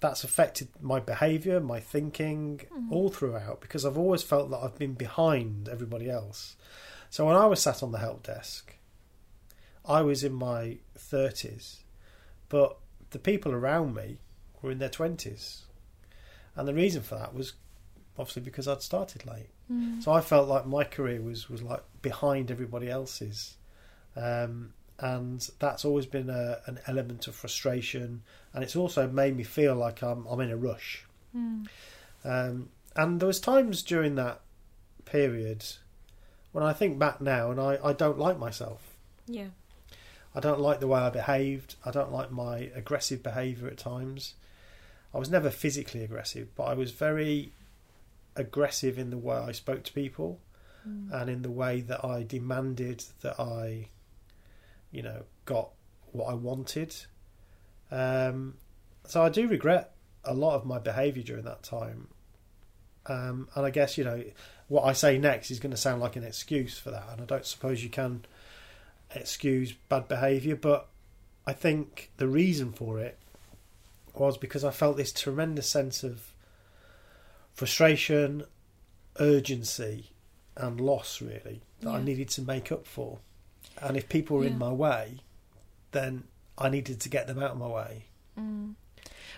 that's 0.00 0.24
affected 0.24 0.68
my 0.80 1.00
behaviour, 1.00 1.60
my 1.60 1.80
thinking, 1.80 2.60
all 2.90 3.08
throughout 3.08 3.60
because 3.60 3.84
I've 3.84 3.98
always 3.98 4.22
felt 4.22 4.50
that 4.50 4.58
I've 4.58 4.78
been 4.78 4.94
behind 4.94 5.68
everybody 5.68 6.08
else. 6.10 6.56
So 7.10 7.26
when 7.26 7.36
I 7.36 7.46
was 7.46 7.60
sat 7.60 7.82
on 7.82 7.92
the 7.92 7.98
help 7.98 8.22
desk, 8.22 8.76
I 9.84 10.02
was 10.02 10.24
in 10.24 10.32
my 10.32 10.78
thirties, 10.96 11.84
but 12.48 12.78
the 13.10 13.18
people 13.18 13.52
around 13.52 13.94
me 13.94 14.18
were 14.62 14.70
in 14.70 14.78
their 14.78 14.88
twenties, 14.88 15.64
and 16.54 16.66
the 16.66 16.74
reason 16.74 17.02
for 17.02 17.16
that 17.16 17.34
was 17.34 17.54
obviously 18.18 18.42
because 18.42 18.66
I'd 18.66 18.82
started 18.82 19.26
late. 19.26 19.50
So 20.00 20.12
I 20.12 20.20
felt 20.20 20.48
like 20.48 20.64
my 20.66 20.84
career 20.84 21.20
was 21.20 21.48
was 21.50 21.62
like 21.62 21.82
behind 22.02 22.50
everybody 22.50 22.88
else's, 22.88 23.56
um, 24.14 24.74
and 24.98 25.48
that's 25.58 25.84
always 25.84 26.06
been 26.06 26.30
a, 26.30 26.58
an 26.66 26.80
element 26.86 27.26
of 27.26 27.34
frustration, 27.34 28.22
and 28.52 28.62
it's 28.64 28.76
also 28.76 29.08
made 29.08 29.36
me 29.36 29.44
feel 29.44 29.74
like 29.74 30.02
I'm 30.02 30.26
I'm 30.26 30.40
in 30.40 30.50
a 30.50 30.56
rush. 30.56 31.04
Um, 32.24 32.70
and 32.94 33.20
there 33.20 33.26
was 33.26 33.40
times 33.40 33.82
during 33.82 34.14
that 34.14 34.40
period 35.04 35.64
when 36.52 36.64
I 36.64 36.72
think 36.72 36.98
back 36.98 37.20
now, 37.20 37.50
and 37.50 37.60
I, 37.60 37.78
I 37.84 37.92
don't 37.92 38.18
like 38.18 38.38
myself. 38.38 38.96
Yeah. 39.26 39.48
I 40.34 40.40
don't 40.40 40.60
like 40.60 40.80
the 40.80 40.86
way 40.86 41.00
I 41.00 41.10
behaved. 41.10 41.76
I 41.84 41.90
don't 41.90 42.12
like 42.12 42.30
my 42.30 42.70
aggressive 42.74 43.22
behaviour 43.22 43.68
at 43.68 43.78
times. 43.78 44.34
I 45.14 45.18
was 45.18 45.30
never 45.30 45.50
physically 45.50 46.02
aggressive, 46.02 46.48
but 46.54 46.64
I 46.64 46.74
was 46.74 46.92
very 46.92 47.52
aggressive 48.34 48.98
in 48.98 49.10
the 49.10 49.18
way 49.18 49.36
I 49.36 49.52
spoke 49.52 49.82
to 49.84 49.92
people 49.92 50.40
and 51.10 51.30
in 51.30 51.42
the 51.42 51.50
way 51.50 51.80
that 51.80 52.04
I 52.04 52.22
demanded 52.22 53.04
that 53.22 53.40
I, 53.40 53.88
you 54.90 55.02
know, 55.02 55.22
got 55.44 55.70
what 56.12 56.26
I 56.26 56.34
wanted. 56.34 56.94
Um, 57.90 58.54
so 59.06 59.22
I 59.22 59.28
do 59.28 59.48
regret 59.48 59.92
a 60.24 60.34
lot 60.34 60.56
of 60.56 60.66
my 60.66 60.78
behaviour 60.78 61.22
during 61.22 61.44
that 61.44 61.62
time. 61.62 62.08
Um, 63.06 63.48
and 63.54 63.64
I 63.64 63.70
guess, 63.70 63.96
you 63.96 64.04
know, 64.04 64.22
what 64.68 64.84
I 64.84 64.92
say 64.92 65.18
next 65.18 65.50
is 65.50 65.60
going 65.60 65.70
to 65.70 65.76
sound 65.76 66.00
like 66.00 66.16
an 66.16 66.24
excuse 66.24 66.78
for 66.78 66.90
that. 66.90 67.04
And 67.12 67.20
I 67.20 67.24
don't 67.24 67.46
suppose 67.46 67.84
you 67.84 67.90
can 67.90 68.24
excuse 69.14 69.72
bad 69.88 70.08
behaviour, 70.08 70.56
but 70.56 70.88
I 71.46 71.52
think 71.52 72.10
the 72.16 72.26
reason 72.26 72.72
for 72.72 72.98
it 72.98 73.18
was 74.14 74.36
because 74.36 74.64
I 74.64 74.70
felt 74.70 74.96
this 74.96 75.12
tremendous 75.12 75.68
sense 75.68 76.02
of 76.02 76.32
frustration, 77.54 78.44
urgency, 79.20 80.10
and 80.56 80.80
loss, 80.80 81.20
really, 81.20 81.62
that 81.80 81.90
I 81.90 82.02
needed 82.02 82.28
to 82.30 82.42
make 82.42 82.72
up 82.72 82.86
for. 82.86 83.18
And 83.82 83.96
if 83.96 84.08
people 84.08 84.38
were 84.38 84.44
in 84.44 84.58
my 84.58 84.70
way, 84.72 85.18
then 85.92 86.24
I 86.58 86.68
needed 86.68 87.00
to 87.00 87.08
get 87.08 87.26
them 87.26 87.38
out 87.42 87.52
of 87.52 87.58
my 87.58 87.66
way. 87.68 88.04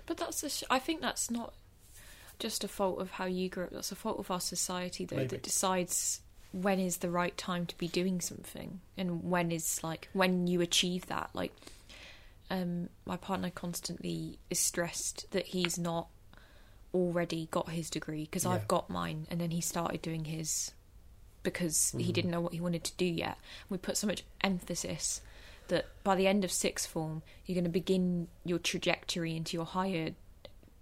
But 0.07 0.17
that's 0.17 0.43
a 0.43 0.49
sh- 0.51 0.65
I 0.71 0.79
think 0.79 1.01
that's 1.01 1.31
not 1.31 1.53
just 2.39 2.65
a 2.65 2.69
fault 2.69 3.01
of 3.01 3.13
how 3.13 3.27
you 3.27 3.49
grew 3.49 3.65
up. 3.65 3.71
That's 3.71 3.93
a 3.93 3.97
fault 3.97 4.19
of 4.19 4.31
our 4.31 4.41
society, 4.41 5.05
though, 5.05 5.17
Maybe. 5.17 5.29
that 5.29 5.43
decides 5.43 6.21
when 6.53 6.79
is 6.79 6.99
the 6.99 7.11
right 7.11 7.37
time 7.37 7.67
to 7.67 7.77
be 7.77 7.89
doing 7.89 8.21
something 8.21 8.81
and 8.97 9.23
when 9.25 9.53
is 9.53 9.83
like 9.85 10.09
when 10.15 10.47
you 10.47 10.61
achieve 10.61 11.07
that. 11.07 11.31
Like, 11.35 11.53
um, 12.51 12.89
my 13.05 13.17
partner 13.19 13.51
constantly 13.51 14.39
is 14.49 14.59
stressed 14.59 15.31
that 15.33 15.47
he's 15.49 15.79
not 15.79 16.09
already 16.95 17.49
got 17.51 17.69
his 17.71 17.91
degree 17.91 18.23
because 18.25 18.45
Yeah. 18.45 18.53
I've 18.53 18.69
got 18.69 18.89
mine, 18.89 19.27
and 19.31 19.41
then 19.41 19.51
he 19.51 19.61
started 19.61 20.01
doing 20.01 20.25
his 20.25 20.73
because 21.43 21.95
he 21.99 22.13
didn't 22.13 22.31
know 22.31 22.41
what 22.41 22.53
he 22.53 22.61
wanted 22.61 22.85
to 22.85 22.93
do 22.97 23.05
yet. 23.07 23.39
We 23.71 23.79
put 23.79 23.97
so 23.97 24.07
much 24.07 24.23
emphasis 24.43 25.21
that 25.69 25.87
by 26.05 26.15
the 26.17 26.27
end 26.27 26.45
of 26.45 26.53
sixth 26.53 26.89
form, 26.89 27.23
you're 27.47 27.55
going 27.55 27.65
to 27.65 27.71
begin 27.71 28.29
your 28.45 28.59
trajectory 28.59 29.37
into 29.37 29.57
your 29.57 29.67
higher 29.67 30.11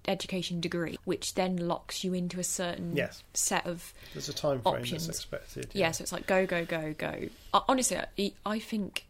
education 0.09 0.61
degree, 0.61 0.97
which 1.05 1.35
then 1.35 1.57
locks 1.57 2.05
you 2.05 2.15
into 2.15 2.39
a 2.39 2.45
certain 2.45 2.95
Yes. 2.95 3.25
set 3.35 3.67
of 3.67 3.93
There's 4.13 4.29
a 4.29 4.33
time 4.35 4.61
frame 4.63 4.77
Options. 4.77 5.07
that's 5.07 5.19
expected. 5.19 5.69
yeah. 5.73 5.91
So 5.91 6.03
it's 6.03 6.13
like 6.13 6.27
go, 6.27 6.47
go, 6.47 6.65
go, 6.65 6.95
go. 6.97 7.29
Uh, 7.53 7.61
honestly, 7.69 7.99
I, 7.99 8.33
I 8.45 8.59
think 8.61 9.07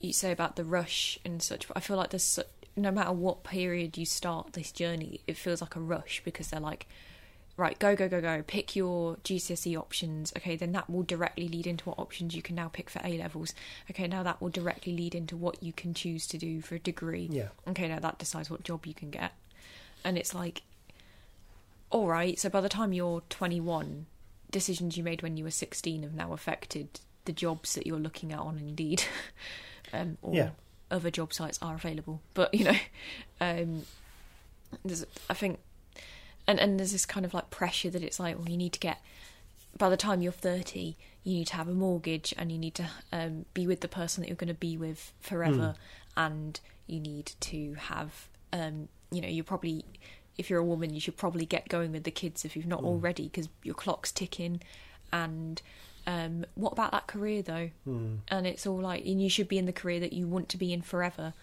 you 0.00 0.12
say 0.12 0.30
about 0.30 0.54
the 0.56 0.64
rush 0.64 1.18
and 1.24 1.42
such, 1.42 1.66
but 1.66 1.76
I 1.76 1.80
feel 1.80 1.96
like 1.96 2.10
there's 2.10 2.38
no 2.76 2.92
matter 2.92 3.12
what 3.12 3.42
period 3.42 3.98
you 3.98 4.06
start 4.06 4.52
this 4.52 4.70
journey, 4.70 5.20
it 5.26 5.36
feels 5.36 5.60
like 5.60 5.74
a 5.74 5.80
rush 5.80 6.22
because 6.24 6.48
they're 6.48 6.60
like, 6.60 6.86
right, 7.56 7.78
go, 7.78 7.94
go, 7.94 8.08
go, 8.08 8.20
go. 8.20 8.42
Pick 8.46 8.74
your 8.74 9.16
GCSE 9.24 9.76
options. 9.76 10.32
Okay, 10.36 10.56
then 10.56 10.72
that 10.72 10.88
will 10.88 11.02
directly 11.02 11.48
lead 11.48 11.66
into 11.66 11.84
what 11.88 11.98
options 11.98 12.34
you 12.34 12.42
can 12.42 12.56
now 12.56 12.68
pick 12.68 12.88
for 12.90 13.00
A 13.04 13.18
levels. 13.18 13.54
Okay, 13.90 14.06
now 14.06 14.22
that 14.22 14.40
will 14.40 14.48
directly 14.48 14.96
lead 14.96 15.14
into 15.14 15.36
what 15.36 15.62
you 15.62 15.72
can 15.72 15.94
choose 15.94 16.26
to 16.28 16.38
do 16.38 16.60
for 16.60 16.74
a 16.76 16.78
degree. 16.78 17.28
Yeah. 17.30 17.48
Okay, 17.68 17.88
now 17.88 17.98
that 18.00 18.18
decides 18.18 18.50
what 18.50 18.62
job 18.64 18.86
you 18.86 18.94
can 18.94 19.10
get. 19.10 19.32
And 20.04 20.16
it's 20.18 20.34
like, 20.34 20.62
all 21.90 22.06
right, 22.08 22.38
so 22.38 22.48
by 22.48 22.60
the 22.60 22.68
time 22.68 22.92
you're 22.92 23.22
21, 23.28 24.06
decisions 24.50 24.96
you 24.96 25.04
made 25.04 25.22
when 25.22 25.36
you 25.36 25.44
were 25.44 25.50
16 25.50 26.02
have 26.02 26.14
now 26.14 26.32
affected 26.32 27.00
the 27.24 27.32
jobs 27.32 27.74
that 27.74 27.86
you're 27.86 27.98
looking 27.98 28.32
at 28.32 28.38
on 28.38 28.58
Indeed. 28.58 29.04
um, 29.92 30.18
or 30.22 30.34
Yeah. 30.34 30.50
other 30.90 31.10
job 31.10 31.32
sites 31.32 31.58
are 31.62 31.74
available. 31.74 32.20
But, 32.34 32.52
you 32.54 32.64
know, 32.64 32.76
um, 33.40 33.84
there's, 34.84 35.04
I 35.30 35.34
think, 35.34 35.58
and, 36.46 36.58
and 36.58 36.78
there's 36.78 36.92
this 36.92 37.06
kind 37.06 37.24
of 37.24 37.34
like 37.34 37.50
pressure 37.50 37.90
that 37.90 38.02
it's 38.02 38.18
like, 38.18 38.36
well, 38.38 38.48
you 38.48 38.56
need 38.56 38.72
to 38.72 38.80
get, 38.80 39.00
by 39.78 39.88
the 39.88 39.96
time 39.96 40.22
you're 40.22 40.32
30, 40.32 40.96
you 41.24 41.34
need 41.34 41.46
to 41.48 41.56
have 41.56 41.68
a 41.68 41.74
mortgage 41.74 42.34
and 42.36 42.50
you 42.50 42.58
need 42.58 42.74
to 42.74 42.86
um, 43.12 43.46
be 43.54 43.66
with 43.66 43.80
the 43.80 43.88
person 43.88 44.22
that 44.22 44.28
you're 44.28 44.36
going 44.36 44.48
to 44.48 44.54
be 44.54 44.76
with 44.76 45.12
forever. 45.20 45.74
And 46.16 46.58
you 46.86 47.00
need 47.00 47.32
to 47.40 47.74
have, 47.74 48.28
um, 48.52 48.88
you 49.10 49.20
know, 49.20 49.28
you're 49.28 49.44
probably, 49.44 49.84
if 50.36 50.50
you're 50.50 50.60
a 50.60 50.64
woman, 50.64 50.92
you 50.92 51.00
should 51.00 51.16
probably 51.16 51.46
get 51.46 51.68
going 51.68 51.92
with 51.92 52.04
the 52.04 52.10
kids 52.10 52.44
if 52.44 52.56
you've 52.56 52.66
not 52.66 52.82
already 52.82 53.24
because 53.24 53.48
your 53.62 53.74
clock's 53.74 54.10
ticking. 54.10 54.60
And 55.12 55.62
um, 56.06 56.44
what 56.54 56.72
about 56.72 56.90
that 56.90 57.06
career 57.06 57.42
though? 57.42 57.70
Hmm. 57.84 58.16
And 58.28 58.46
it's 58.46 58.66
all 58.66 58.80
like, 58.80 59.04
and 59.06 59.22
you 59.22 59.30
should 59.30 59.48
be 59.48 59.58
in 59.58 59.66
the 59.66 59.72
career 59.72 60.00
that 60.00 60.12
you 60.12 60.26
want 60.26 60.48
to 60.50 60.56
be 60.56 60.72
in 60.72 60.82
forever. 60.82 61.34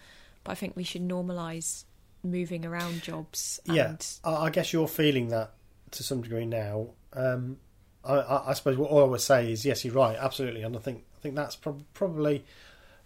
But 0.44 0.52
I 0.52 0.54
think 0.54 0.76
we 0.76 0.84
should 0.84 1.06
normalise 1.06 1.84
moving 2.22 2.64
around 2.66 3.02
jobs. 3.02 3.60
And, 3.66 3.76
Yeah, 3.76 3.96
I, 4.24 4.46
I 4.46 4.50
guess 4.50 4.72
you're 4.72 4.88
feeling 4.88 5.28
that 5.28 5.52
to 5.92 6.02
some 6.02 6.22
degree 6.22 6.46
now. 6.46 6.88
Um, 7.12 7.58
I, 8.04 8.14
I, 8.14 8.50
I 8.50 8.52
suppose 8.54 8.76
what 8.76 8.90
all 8.90 9.02
I 9.02 9.06
would 9.08 9.20
say 9.20 9.50
is 9.52 9.64
yes, 9.66 9.84
you're 9.84 9.94
right, 9.94 10.16
absolutely, 10.16 10.62
and 10.62 10.76
I 10.76 10.80
think 10.80 11.04
I 11.18 11.20
think 11.20 11.34
that's 11.34 11.56
prob- 11.56 11.84
probably 11.94 12.44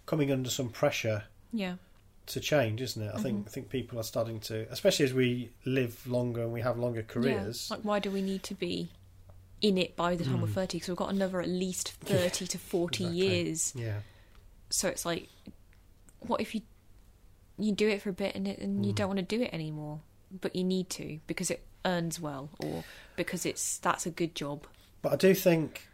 coming 0.05 0.31
under 0.31 0.49
some 0.49 0.69
pressure 0.69 1.23
yeah, 1.51 1.75
to 2.27 2.39
change, 2.39 2.81
isn't 2.81 3.01
it? 3.01 3.11
I 3.13 3.19
think 3.21 3.45
I 3.47 3.49
think 3.49 3.69
people 3.69 3.99
are 3.99 4.03
starting 4.03 4.39
to, 4.41 4.67
especially 4.71 5.05
as 5.05 5.13
we 5.13 5.51
live 5.65 6.05
longer 6.07 6.43
and 6.43 6.53
we 6.53 6.61
have 6.61 6.77
longer 6.77 7.03
careers. 7.03 7.67
Yeah. 7.69 7.75
Like, 7.77 7.83
why 7.85 7.99
do 7.99 8.09
we 8.11 8.21
need 8.21 8.43
to 8.43 8.53
be 8.53 8.89
in 9.61 9.77
it 9.77 9.95
by 9.95 10.15
the 10.15 10.23
time 10.23 10.41
we're 10.41 10.47
Mm. 10.47 10.53
30? 10.53 10.77
Because 10.77 10.87
we've 10.89 10.97
got 10.97 11.09
another 11.11 11.41
at 11.41 11.47
least 11.49 11.91
30 12.03 12.45
to 12.47 12.57
40 12.57 13.03
Exactly. 13.05 13.17
years. 13.27 13.73
Yeah, 13.75 13.99
So 14.69 14.87
it's 14.87 15.05
like, 15.05 15.27
what 16.19 16.39
if 16.41 16.53
you 16.55 16.61
you 17.57 17.71
do 17.71 17.87
it 17.87 18.01
for 18.01 18.09
a 18.09 18.13
bit 18.13 18.35
and, 18.35 18.47
it, 18.47 18.59
and 18.59 18.85
you 18.85 18.91
Mm. 18.91 18.95
don't 18.95 19.07
want 19.07 19.19
to 19.19 19.37
do 19.37 19.41
it 19.41 19.53
anymore, 19.53 20.01
but 20.41 20.55
you 20.55 20.63
need 20.63 20.89
to 20.91 21.19
because 21.27 21.49
it 21.51 21.65
earns 21.85 22.19
well 22.19 22.49
or 22.59 22.83
because 23.15 23.45
it's 23.45 23.77
that's 23.77 24.05
a 24.05 24.09
good 24.11 24.33
job. 24.35 24.65
but 25.01 25.13
I 25.13 25.15
do 25.17 25.33
think 25.35 25.87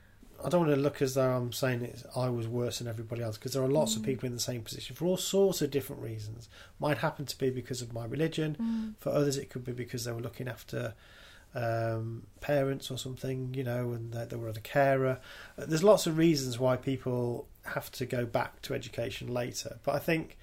I 0.44 0.50
don't 0.50 0.62
want 0.62 0.74
to 0.74 0.82
look 0.82 1.04
as 1.04 1.14
though 1.14 1.30
I'm 1.30 1.52
saying 1.52 1.84
it's, 1.84 2.04
I 2.16 2.30
was 2.30 2.48
worse 2.48 2.80
than 2.80 2.88
everybody 2.88 3.22
else 3.22 3.38
because 3.38 3.54
there 3.54 3.62
are 3.62 3.68
lots 3.68 3.96
of 3.96 4.02
Mm. 4.02 4.06
people 4.06 4.26
in 4.26 4.34
the 4.34 4.40
same 4.40 4.64
position 4.64 4.96
for 4.96 5.06
all 5.06 5.18
sorts 5.18 5.62
of 5.62 5.70
different 5.70 6.02
reasons. 6.02 6.50
Might 6.80 6.98
happen 6.98 7.26
to 7.28 7.38
be 7.38 7.52
because 7.52 7.84
of 7.84 7.94
my 7.94 8.06
religion. 8.06 8.58
Mm. 8.60 8.94
For 9.00 9.10
others, 9.12 9.38
it 9.38 9.52
could 9.52 9.64
be 9.64 9.72
because 9.74 10.06
they 10.06 10.12
were 10.12 10.20
looking 10.22 10.48
after 10.48 10.96
um, 11.54 12.24
parents 12.40 12.90
or 12.90 12.98
something, 12.98 13.54
you 13.54 13.64
know, 13.64 13.92
and 13.92 14.14
they, 14.14 14.26
they 14.26 14.36
were 14.36 14.50
a 14.50 14.54
carer. 14.54 15.20
There's 15.58 15.84
lots 15.84 16.08
of 16.08 16.18
reasons 16.18 16.58
why 16.58 16.76
people 16.78 17.48
have 17.66 17.92
to 17.94 18.06
go 18.06 18.26
back 18.26 18.62
to 18.64 18.74
education 18.74 19.28
later. 19.28 19.78
But 19.84 19.96
I 19.96 20.00
think 20.00 20.38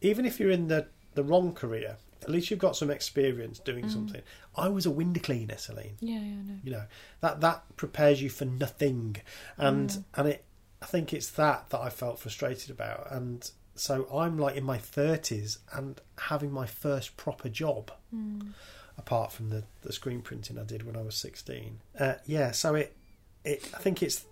even 0.00 0.24
if 0.26 0.38
you're 0.40 0.50
in 0.50 0.68
the, 0.68 0.86
the 1.14 1.22
wrong 1.24 1.52
career, 1.54 1.96
at 2.22 2.28
least 2.28 2.50
you've 2.50 2.58
got 2.58 2.76
some 2.76 2.90
experience 2.90 3.58
doing 3.58 3.84
Mm. 3.86 3.92
something. 3.92 4.22
I 4.56 4.68
was 4.68 4.86
a 4.86 4.90
window 4.90 5.20
cleaner, 5.20 5.56
Celine 5.58 5.96
Yeah, 6.00 6.18
yeah, 6.18 6.42
no. 6.46 6.54
you 6.64 6.70
know 6.72 6.84
that 7.20 7.40
that 7.40 7.64
prepares 7.76 8.20
you 8.22 8.30
for 8.30 8.44
nothing 8.46 9.16
and 9.58 9.90
Mm. 9.90 10.04
and 10.14 10.28
it 10.28 10.44
i 10.82 10.86
think 10.86 11.12
it's 11.12 11.30
that 11.30 11.70
that 11.70 11.80
i 11.80 11.88
felt 11.90 12.18
frustrated 12.18 12.70
about 12.70 13.10
and 13.10 13.50
so 13.74 14.06
i'm 14.14 14.38
like 14.38 14.56
in 14.56 14.64
my 14.64 14.78
30s 14.78 15.58
and 15.72 16.00
having 16.18 16.50
my 16.52 16.66
first 16.66 17.16
proper 17.16 17.48
job 17.48 17.90
Mm. 18.14 18.52
apart 18.98 19.30
from 19.32 19.50
the 19.50 19.64
the 19.82 19.92
screen 19.92 20.20
printing 20.22 20.58
i 20.58 20.62
did 20.64 20.84
when 20.86 20.96
i 20.96 21.02
was 21.02 21.14
16 21.16 21.80
uh, 21.98 22.14
yeah 22.26 22.50
so 22.50 22.74
it 22.74 22.96
it 23.44 23.70
i 23.74 23.78
think 23.78 24.02
it's 24.02 24.24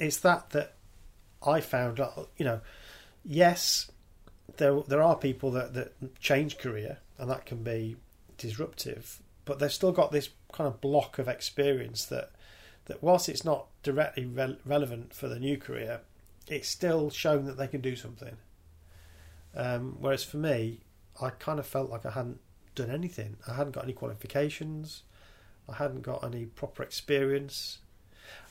it's 0.00 0.18
that 0.20 0.50
that 0.50 0.74
i 1.46 1.60
found 1.60 1.98
uh, 2.00 2.10
you 2.36 2.44
know 2.44 2.60
yes 3.24 3.90
there 4.58 4.80
there 4.82 5.02
are 5.02 5.16
people 5.16 5.50
that 5.50 5.74
that 5.74 6.20
change 6.20 6.58
career 6.58 6.98
and 7.18 7.30
that 7.30 7.46
can 7.46 7.62
be 7.62 7.96
disruptive 8.36 9.20
but 9.44 9.58
they've 9.58 9.72
still 9.72 9.92
got 9.92 10.10
this 10.10 10.30
kind 10.52 10.66
of 10.66 10.80
block 10.80 11.18
of 11.18 11.28
experience 11.28 12.04
that 12.06 12.30
that 12.86 13.02
whilst 13.02 13.28
it's 13.28 13.44
not 13.44 13.66
directly 13.82 14.24
re- 14.24 14.58
relevant 14.64 15.14
for 15.14 15.28
the 15.28 15.38
new 15.38 15.56
career 15.56 16.00
it's 16.48 16.68
still 16.68 17.10
shown 17.10 17.46
that 17.46 17.56
they 17.56 17.66
can 17.66 17.80
do 17.80 17.96
something. 17.96 18.36
Um, 19.56 19.96
whereas 20.00 20.24
for 20.24 20.36
me 20.36 20.80
I 21.20 21.30
kind 21.30 21.58
of 21.58 21.66
felt 21.66 21.90
like 21.90 22.04
I 22.04 22.10
hadn't 22.10 22.40
done 22.74 22.90
anything. 22.90 23.36
I 23.46 23.54
hadn't 23.54 23.72
got 23.72 23.84
any 23.84 23.92
qualifications. 23.92 25.02
I 25.68 25.74
hadn't 25.76 26.02
got 26.02 26.24
any 26.24 26.46
proper 26.46 26.82
experience. 26.82 27.78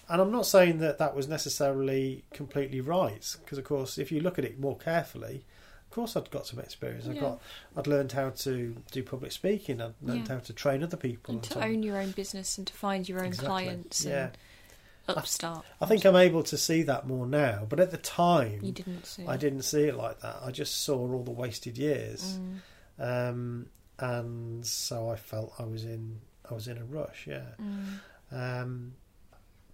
And 0.09 0.21
I'm 0.21 0.31
not 0.31 0.45
saying 0.45 0.79
that 0.79 0.97
that 0.97 1.15
was 1.15 1.27
necessarily 1.27 2.23
completely 2.33 2.81
right 2.81 3.35
because 3.43 3.57
of 3.57 3.63
course 3.63 3.97
if 3.97 4.11
you 4.11 4.19
look 4.19 4.39
at 4.39 4.45
it 4.45 4.59
more 4.59 4.77
carefully 4.77 5.45
course 5.93 6.15
I'd 6.15 6.31
got 6.31 6.47
some 6.47 6.59
experience 6.59 7.07
I 7.07 7.13
Yeah. 7.13 7.21
got 7.21 7.41
I'd 7.77 7.87
learned 7.87 8.11
how 8.13 8.29
to 8.31 8.75
do 8.91 9.03
public 9.03 9.31
speaking 9.31 9.81
I'd 9.81 9.93
learned 10.01 10.27
Yeah. 10.27 10.35
how 10.35 10.39
to 10.39 10.53
train 10.53 10.83
other 10.83 10.97
people 10.97 11.35
And 11.35 11.43
and 11.43 11.51
to 11.51 11.63
own 11.63 11.83
your 11.83 11.97
own 11.97 12.11
business 12.11 12.57
and 12.57 12.65
to 12.67 12.73
find 12.73 13.07
your 13.07 13.19
own 13.19 13.27
Exactly. 13.27 13.47
clients 13.47 14.03
Yeah. 14.05 14.29
and 15.07 15.17
upstart. 15.17 15.65
I 15.81 15.85
think 15.85 16.05
I'm 16.05 16.15
able 16.15 16.43
to 16.43 16.57
see 16.57 16.81
that 16.83 17.05
more 17.05 17.25
now, 17.27 17.65
but 17.69 17.79
at 17.79 17.91
the 17.91 17.97
time, 17.97 18.59
you 18.63 18.71
didn't 18.71 19.05
see. 19.05 19.25
I 19.27 19.35
didn't 19.37 19.63
see 19.63 19.83
it 19.83 19.95
like 19.95 20.21
that. 20.21 20.37
I 20.41 20.51
just 20.51 20.81
saw 20.83 20.97
all 20.97 21.23
the 21.23 21.31
wasted 21.31 21.77
years, 21.77 22.39
Mm, 22.99 23.29
um, 23.29 23.65
and 23.99 24.65
so 24.65 25.09
I 25.09 25.15
felt 25.17 25.53
I 25.59 25.63
was 25.65 25.83
in 25.83 26.21
I 26.49 26.53
was 26.53 26.67
in 26.67 26.77
a 26.77 26.85
rush. 26.85 27.27
Yeah, 27.27 27.49
mm, 27.61 27.99
um, 28.31 28.93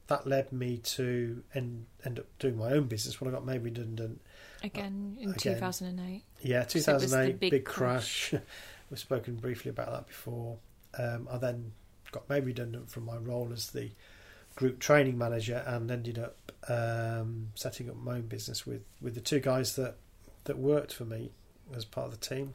that 0.08 0.26
led 0.26 0.52
me 0.52 0.78
to 0.78 1.44
end 1.54 1.86
end 2.04 2.18
up 2.20 2.26
doing 2.40 2.58
my 2.58 2.72
own 2.72 2.88
business 2.88 3.22
when 3.22 3.30
I 3.30 3.32
got 3.34 3.46
made 3.46 3.64
redundant. 3.64 4.22
Again 4.64 5.18
in 5.20 5.32
Again. 5.32 5.56
2008. 5.56 6.24
Yeah, 6.42 6.62
So 6.68 6.80
it 6.80 6.84
2008 6.84 7.40
big 7.40 7.52
big, 7.52 7.66
crash. 7.66 8.34
We've 8.90 9.00
spoken 9.00 9.36
briefly 9.36 9.70
about 9.70 9.92
that 9.92 10.08
before. 10.08 10.58
Um, 10.98 11.28
I 11.32 11.38
then 11.38 11.72
got 12.12 12.28
made 12.30 12.46
redundant 12.46 12.90
from 12.90 13.06
my 13.06 13.18
role 13.18 13.50
as 13.54 13.68
the 13.68 13.92
group 14.56 14.80
training 14.80 15.18
manager 15.18 15.64
and 15.66 15.90
ended 15.92 16.18
up 16.20 16.52
um, 16.68 17.50
setting 17.56 17.90
up 17.90 17.96
my 17.96 18.16
own 18.16 18.24
business 18.24 18.66
with, 18.66 18.82
with 19.02 19.14
the 19.16 19.22
two 19.22 19.40
guys 19.40 19.76
that, 19.76 19.96
that 20.46 20.58
worked 20.58 20.94
for 20.94 21.06
me 21.06 21.32
as 21.76 21.86
part 21.86 22.08
of 22.08 22.20
the 22.20 22.36
team. 22.36 22.54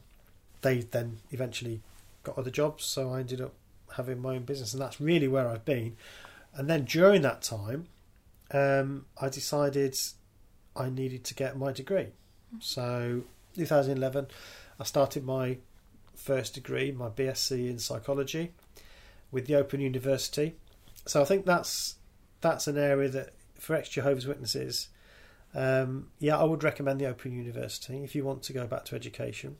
They 0.61 0.79
then 0.79 1.19
eventually 1.31 1.81
got 2.23 2.37
other 2.37 2.51
jobs, 2.51 2.85
so 2.85 3.13
I 3.13 3.21
ended 3.21 3.39
up 3.39 3.53
having 3.95 4.21
my 4.21 4.35
own 4.35 4.43
business, 4.43 4.73
and 4.73 4.81
that's 4.81 4.99
really 4.99 5.27
where 5.27 5.47
I've 5.47 5.65
been. 5.65 5.95
And 6.53 6.69
then 6.69 6.83
during 6.85 7.21
that 7.21 7.41
time, 7.41 7.87
um, 8.51 9.05
I 9.19 9.29
decided 9.29 9.97
I 10.75 10.89
needed 10.89 11.23
to 11.25 11.33
get 11.33 11.57
my 11.57 11.71
degree. 11.71 12.07
So 12.59 13.23
2011, 13.55 14.27
I 14.79 14.83
started 14.83 15.23
my 15.25 15.57
first 16.15 16.53
degree, 16.53 16.91
my 16.91 17.09
BSc 17.09 17.51
in 17.51 17.79
psychology, 17.79 18.53
with 19.31 19.47
the 19.47 19.55
Open 19.55 19.79
University. 19.79 20.55
So 21.05 21.21
I 21.21 21.25
think 21.25 21.45
that's 21.45 21.95
that's 22.41 22.67
an 22.67 22.77
area 22.77 23.09
that 23.09 23.33
for 23.55 23.75
ex 23.75 23.89
Jehovah's 23.89 24.27
Witnesses, 24.27 24.89
um, 25.53 26.07
yeah, 26.19 26.37
I 26.37 26.43
would 26.43 26.63
recommend 26.63 26.99
the 26.99 27.07
Open 27.07 27.31
University 27.31 28.03
if 28.03 28.15
you 28.15 28.23
want 28.23 28.43
to 28.43 28.53
go 28.53 28.67
back 28.67 28.85
to 28.85 28.95
education. 28.95 29.57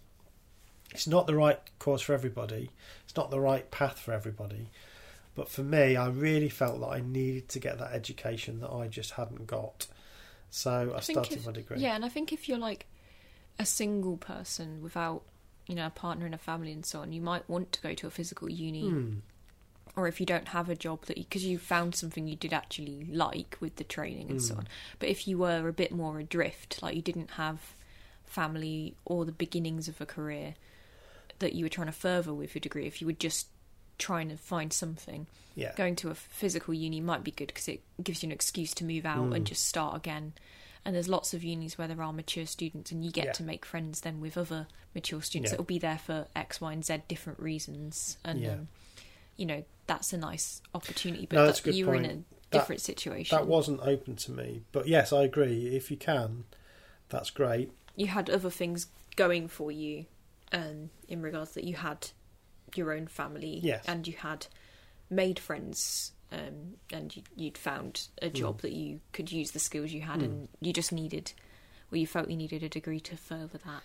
It's 0.91 1.07
not 1.07 1.27
the 1.27 1.35
right 1.35 1.59
course 1.79 2.01
for 2.01 2.13
everybody. 2.13 2.69
It's 3.03 3.15
not 3.15 3.31
the 3.31 3.39
right 3.39 3.69
path 3.71 3.99
for 3.99 4.13
everybody. 4.13 4.69
But 5.35 5.49
for 5.49 5.63
me, 5.63 5.95
I 5.97 6.07
really 6.07 6.49
felt 6.49 6.79
that 6.79 6.87
I 6.87 7.01
needed 7.01 7.49
to 7.49 7.59
get 7.59 7.77
that 7.79 7.91
education 7.91 8.61
that 8.61 8.71
I 8.71 8.87
just 8.87 9.11
hadn't 9.11 9.47
got. 9.47 9.87
So 10.57 10.93
I, 10.95 11.01
think 11.01 11.17
started 11.25 11.37
if- 11.39 11.45
my 11.45 11.51
degree. 11.51 11.79
Yeah, 11.79 11.95
and 11.95 12.05
I 12.05 12.09
think 12.09 12.31
if 12.31 12.47
you're 12.47 12.57
like 12.57 12.85
a 13.59 13.65
single 13.65 14.15
person 14.15 14.81
without, 14.81 15.23
you 15.67 15.75
know, 15.75 15.85
a 15.85 15.89
partner 15.89 16.25
and 16.25 16.33
a 16.33 16.37
family 16.37 16.71
and 16.71 16.85
so 16.85 17.01
on, 17.01 17.11
you 17.11 17.19
might 17.21 17.49
want 17.49 17.73
to 17.73 17.81
go 17.81 17.93
to 17.93 18.07
a 18.07 18.09
physical 18.09 18.49
uni, 18.49 18.89
Hmm. 18.89 19.13
or 19.97 20.07
if 20.07 20.21
you 20.21 20.25
don't 20.25 20.47
have 20.49 20.69
a 20.69 20.75
job 20.75 21.03
that 21.07 21.17
because 21.17 21.43
you, 21.43 21.57
found 21.57 21.93
something 21.95 22.25
you 22.25 22.37
did 22.37 22.53
actually 22.53 23.05
like 23.11 23.57
with 23.59 23.75
the 23.75 23.83
training 23.83 24.29
and 24.29 24.41
so 24.41 24.53
Mm. 24.55 24.59
on. 24.59 24.67
But 24.99 25.09
if 25.09 25.27
you 25.27 25.37
were 25.37 25.67
a 25.67 25.73
bit 25.73 25.91
more 25.91 26.19
adrift, 26.19 26.81
like 26.81 26.95
you 26.95 27.01
didn't 27.01 27.31
have 27.31 27.75
family 28.23 28.95
or 29.03 29.25
the 29.25 29.31
beginnings 29.33 29.87
of 29.89 29.99
a 29.99 30.05
career 30.05 30.55
that 31.39 31.53
you 31.53 31.65
were 31.65 31.69
trying 31.69 31.87
to 31.87 31.93
further 31.93 32.33
with 32.33 32.55
your 32.55 32.61
degree, 32.61 32.85
if 32.85 33.01
you 33.01 33.07
were 33.07 33.13
just 33.27 33.47
trying 33.97 34.29
to 34.29 34.37
find 34.37 34.71
something, 34.73 35.27
Yeah. 35.55 35.73
going 35.75 35.95
to 35.97 36.09
a 36.09 36.15
physical 36.15 36.73
uni 36.73 36.99
might 37.01 37.23
be 37.23 37.31
good 37.31 37.47
because 37.47 37.67
it 37.67 37.81
gives 38.03 38.23
you 38.23 38.27
an 38.27 38.31
excuse 38.33 38.73
to 38.75 38.83
move 38.85 39.05
out 39.05 39.33
and 39.33 39.45
Mm. 39.45 39.49
just 39.49 39.65
start 39.65 39.95
again. 39.95 40.33
And 40.83 40.93
there's 40.93 41.07
lots 41.09 41.33
of 41.33 41.43
unis 41.43 41.77
where 41.77 41.87
there 41.87 42.01
are 42.01 42.13
mature 42.13 42.45
students, 42.45 42.91
and 42.91 43.03
you 43.03 43.11
get 43.11 43.25
Yeah. 43.25 43.31
to 43.33 43.43
make 43.43 43.65
friends 43.65 44.01
then 44.01 44.19
with 44.21 44.37
other 44.37 44.67
mature 44.93 45.21
students 45.21 45.49
Yeah. 45.49 45.53
that 45.53 45.57
will 45.59 45.65
be 45.65 45.79
there 45.79 45.97
for 45.97 46.27
X, 46.35 46.61
Y, 46.61 46.71
and 46.73 46.85
Z 46.85 47.01
different 47.07 47.39
reasons. 47.39 48.17
And 48.23 48.41
Yeah. 48.41 48.51
um, 48.53 48.67
you 49.37 49.45
know 49.45 49.63
that's 49.87 50.13
a 50.13 50.17
nice 50.17 50.61
opportunity. 50.73 51.25
But 51.25 51.35
No, 51.35 51.47
that- 51.47 51.61
good 51.63 51.75
you 51.75 51.85
were 51.87 51.95
in 51.95 52.03
point. 52.05 52.11
a 52.11 52.15
That- 52.51 52.59
different 52.59 52.81
situation. 52.81 53.35
That 53.37 53.47
wasn't 53.47 53.81
open 53.81 54.15
to 54.17 54.31
me. 54.31 54.61
But 54.71 54.87
yes, 54.87 55.11
I 55.13 55.23
agree. 55.23 55.75
If 55.75 55.89
you 55.91 55.97
can, 55.97 56.45
that's 57.09 57.29
great. 57.29 57.71
you 57.95 58.07
had 58.07 58.29
other 58.29 58.49
things 58.49 58.87
going 59.15 59.47
for 59.47 59.71
you, 59.71 60.05
um, 60.51 60.89
in 61.07 61.21
regards 61.21 61.51
that 61.53 61.63
you 61.63 61.75
had 61.75 62.09
your 62.77 62.91
own 62.93 63.07
family, 63.07 63.59
Yes. 63.63 63.83
and 63.87 64.07
you 64.07 64.13
had 64.13 64.47
made 65.09 65.39
friends, 65.39 66.11
um, 66.31 66.75
and 66.91 67.15
you, 67.15 67.23
you'd 67.35 67.57
found 67.57 68.07
a 68.21 68.29
job 68.29 68.57
Mm. 68.57 68.61
that 68.61 68.71
you 68.73 68.99
could 69.13 69.31
use 69.31 69.51
the 69.51 69.59
skills 69.59 69.91
you 69.91 70.01
had, 70.01 70.19
Mm. 70.19 70.23
and 70.25 70.49
you 70.61 70.73
just 70.73 70.91
needed, 70.91 71.33
well, 71.91 71.99
you 71.99 72.07
felt 72.07 72.29
you 72.29 72.37
needed 72.37 72.63
a 72.63 72.69
degree 72.69 72.99
to 73.01 73.15
further 73.17 73.59
that, 73.65 73.83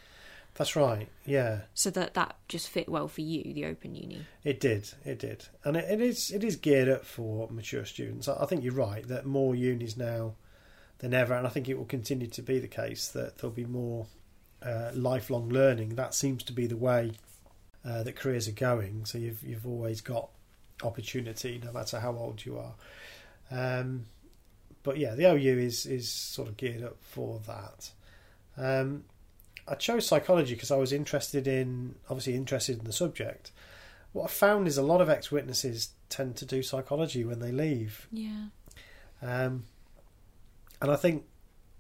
That's 0.54 0.74
right. 0.74 1.08
Yeah, 1.24 1.60
so 1.74 1.90
that 1.90 2.14
that 2.14 2.34
just 2.48 2.68
fit 2.68 2.88
well 2.88 3.06
for 3.06 3.20
you, 3.20 3.54
the 3.54 3.66
open 3.66 3.94
uni. 3.94 4.26
it 4.42 4.58
did. 4.58 4.90
It 5.04 5.18
did, 5.20 5.46
and 5.64 5.76
it, 5.76 5.88
it 5.88 6.00
is. 6.00 6.30
It 6.32 6.42
is 6.42 6.56
geared 6.56 6.88
up 6.88 7.04
for 7.04 7.48
mature 7.50 7.84
students. 7.84 8.26
I, 8.26 8.42
I 8.42 8.46
think 8.46 8.64
you're 8.64 8.72
right 8.74 9.06
that 9.06 9.26
more 9.26 9.54
unis 9.54 9.96
now 9.96 10.34
than 10.98 11.14
ever, 11.14 11.34
and 11.34 11.46
I 11.46 11.50
think 11.50 11.68
it 11.68 11.78
will 11.78 11.84
continue 11.84 12.26
to 12.26 12.42
be 12.42 12.58
the 12.58 12.66
case 12.68 13.06
that 13.08 13.38
there'll 13.38 13.54
be 13.54 13.64
more 13.64 14.06
uh, 14.60 14.90
lifelong 14.92 15.48
learning. 15.50 15.90
That 15.94 16.14
seems 16.14 16.42
to 16.44 16.52
be 16.52 16.66
the 16.66 16.76
way 16.76 17.12
uh, 17.84 18.02
that 18.02 18.16
careers 18.16 18.48
are 18.48 18.52
going. 18.52 19.04
So 19.04 19.18
you've 19.18 19.42
you've 19.42 19.66
always 19.66 20.00
got 20.00 20.28
opportunity, 20.82 21.60
no 21.64 21.72
matter 21.72 22.00
how 22.00 22.16
old 22.16 22.44
you 22.44 22.58
are. 22.58 22.74
Um, 23.50 24.06
but 24.82 24.98
yeah, 24.98 25.14
the 25.14 25.30
OU 25.30 25.58
is 25.58 25.86
is 25.86 26.10
sort 26.10 26.48
of 26.48 26.56
geared 26.56 26.82
up 26.82 26.96
for 27.00 27.40
that. 27.46 27.90
Um, 28.56 29.04
I 29.68 29.74
chose 29.74 30.06
psychology 30.06 30.54
because 30.54 30.70
I 30.70 30.76
was 30.76 30.92
interested 30.92 31.46
in, 31.46 31.94
obviously 32.08 32.34
interested 32.34 32.78
in 32.78 32.84
the 32.84 32.92
subject. 32.92 33.52
What 34.12 34.24
I 34.24 34.28
found 34.28 34.66
is 34.66 34.76
a 34.76 34.82
lot 34.82 35.00
of 35.00 35.08
ex-witnesses 35.08 35.90
tend 36.08 36.34
to 36.36 36.44
do 36.44 36.62
psychology 36.62 37.24
when 37.24 37.38
they 37.38 37.52
leave, 37.52 38.08
Yeah, 38.10 38.46
um, 39.22 39.64
and 40.82 40.90
I 40.90 40.96
think 40.96 41.24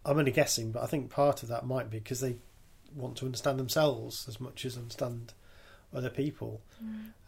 I'm 0.04 0.18
only 0.18 0.30
guessing, 0.30 0.70
but 0.70 0.82
I 0.82 0.86
think 0.86 1.10
part 1.10 1.42
of 1.42 1.48
that 1.48 1.66
might 1.66 1.90
be 1.90 1.98
because 1.98 2.20
they 2.20 2.36
want 2.94 3.16
to 3.16 3.26
understand 3.26 3.58
themselves 3.58 4.26
as 4.28 4.40
much 4.40 4.64
as 4.64 4.76
understand 4.76 5.32
other 5.94 6.10
people. 6.10 6.60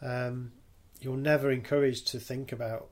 Um, 0.01 0.51
you're 1.01 1.17
never 1.17 1.51
encouraged 1.51 2.07
to 2.09 2.19
think 2.19 2.51
about 2.51 2.89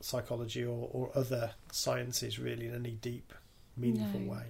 psychology 0.00 0.64
or, 0.64 0.88
or 0.92 1.10
other 1.14 1.52
sciences 1.72 2.38
really 2.38 2.66
in 2.66 2.74
any 2.74 2.92
deep, 2.92 3.32
meaningful 3.76 4.20
No. 4.20 4.32
way. 4.32 4.44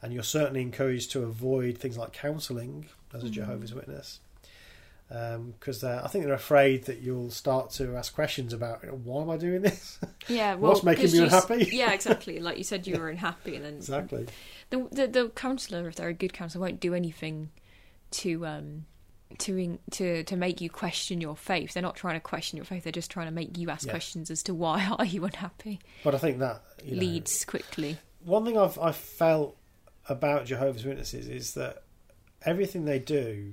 And 0.00 0.12
you're 0.12 0.22
certainly 0.22 0.62
encouraged 0.62 1.10
to 1.12 1.24
avoid 1.24 1.76
things 1.78 1.98
like 1.98 2.12
counselling 2.12 2.86
as 3.12 3.22
a 3.24 3.26
Mm. 3.26 3.30
Jehovah's 3.32 3.74
Witness. 3.74 4.20
because 5.08 5.82
I 5.82 6.06
think 6.08 6.24
they're 6.26 6.34
afraid 6.34 6.84
that 6.84 7.00
you'll 7.00 7.30
start 7.30 7.70
to 7.72 7.96
ask 7.96 8.14
questions 8.14 8.52
about 8.52 8.84
why 8.92 9.22
am 9.22 9.30
I 9.30 9.36
doing 9.38 9.62
this? 9.62 9.98
Yeah, 10.28 10.56
well, 10.56 10.72
What's 10.72 10.84
making 10.84 11.10
me 11.12 11.18
unhappy? 11.20 11.68
yeah, 11.72 11.92
exactly. 11.98 12.38
Like 12.40 12.58
you 12.58 12.64
said, 12.64 12.86
you 12.86 12.98
were 12.98 13.08
unhappy, 13.08 13.56
and 13.56 13.64
then 13.64 13.74
exactly. 13.76 14.26
the 14.70 14.86
the, 14.92 15.06
the 15.06 15.28
counsellor, 15.30 15.88
if 15.88 15.94
they're 15.96 16.08
a 16.08 16.12
good 16.14 16.34
counsellor, 16.34 16.60
won't 16.60 16.80
do 16.80 16.92
anything 16.94 17.48
to 18.10 18.44
um 18.46 18.84
to 19.38 19.56
in- 19.58 19.78
to 19.92 20.24
to 20.24 20.36
make 20.36 20.60
you 20.60 20.70
question 20.70 21.20
your 21.20 21.36
faith. 21.36 21.74
They're 21.74 21.82
not 21.82 21.96
trying 21.96 22.14
to 22.14 22.20
question 22.20 22.56
your 22.56 22.64
faith. 22.64 22.84
They're 22.84 22.92
just 22.92 23.10
trying 23.10 23.26
to 23.26 23.32
make 23.32 23.58
you 23.58 23.68
ask 23.70 23.86
Yeah. 23.86 23.92
questions 23.92 24.30
as 24.30 24.42
to 24.44 24.54
why 24.54 24.86
are 24.98 25.04
you 25.04 25.24
unhappy. 25.24 25.80
But 26.02 26.14
I 26.14 26.18
think 26.18 26.38
that 26.38 26.62
you 26.82 26.94
know, 26.96 27.00
Leads 27.00 27.44
quickly. 27.44 27.98
one 28.24 28.44
thing 28.44 28.56
I've 28.58 28.78
I've 28.78 28.96
felt 28.96 29.56
about 30.08 30.46
Jehovah's 30.46 30.84
Witnesses 30.84 31.28
is 31.28 31.52
that 31.54 31.82
everything 32.46 32.86
they 32.86 32.98
do, 32.98 33.52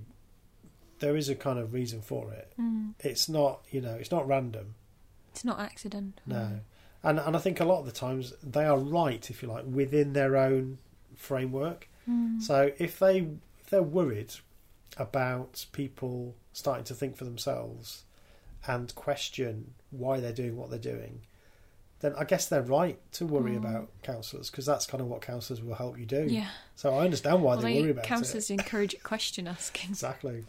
there 0.99 1.17
is 1.17 1.27
a 1.27 1.35
kind 1.35 1.59
of 1.59 1.73
reason 1.73 2.01
for 2.01 2.31
it. 2.31 2.53
Mm. 2.59 2.93
It's 3.01 3.27
not 3.27 3.61
you 3.69 3.81
know 3.81 3.95
it's 3.95 4.11
not 4.11 4.27
random. 4.27 4.75
It's 5.31 5.43
not 5.43 5.59
accident. 5.59 6.21
No, 6.25 6.61
and 7.03 7.19
and 7.19 7.35
I 7.35 7.39
think 7.39 7.59
a 7.59 7.65
lot 7.65 7.79
of 7.81 7.85
the 7.85 7.91
times 7.91 8.31
they 8.41 8.63
are 8.63 8.77
right 8.77 9.29
if 9.29 9.41
you 9.43 9.49
like 9.49 9.65
within 9.67 10.13
their 10.13 10.37
own 10.37 10.77
framework. 11.17 11.89
Mm. 12.09 12.41
So 12.41 12.71
if 12.77 12.99
they 12.99 13.27
if 13.59 13.69
they're 13.69 13.83
worried 13.83 14.33
about 14.97 15.65
people 15.71 16.35
starting 16.53 16.85
to 16.85 16.93
think 16.93 17.17
for 17.17 17.25
themselves 17.25 18.03
and 18.67 18.93
question 18.95 19.73
why 19.91 20.19
they're 20.19 20.33
doing 20.33 20.55
what 20.57 20.69
they're 20.69 20.79
doing, 20.79 21.21
then 21.99 22.13
I 22.17 22.23
guess 22.23 22.47
they're 22.47 22.61
right 22.61 22.99
to 23.13 23.25
worry 23.25 23.53
mm. 23.53 23.57
about 23.57 23.89
counsellors 24.03 24.49
because 24.49 24.65
that's 24.65 24.85
kind 24.85 25.01
of 25.01 25.07
what 25.07 25.21
counsellors 25.21 25.61
will 25.61 25.75
help 25.75 25.97
you 25.97 26.05
do. 26.05 26.25
Yeah. 26.29 26.49
So 26.75 26.93
I 26.93 27.05
understand 27.05 27.41
why 27.41 27.55
Well, 27.55 27.63
they, 27.63 27.73
they, 27.75 27.81
worry 27.81 27.91
about 27.91 28.05
counsellors 28.05 28.49
encourage 28.51 28.95
question 29.03 29.47
asking. 29.47 29.91
Exactly. 29.91 30.45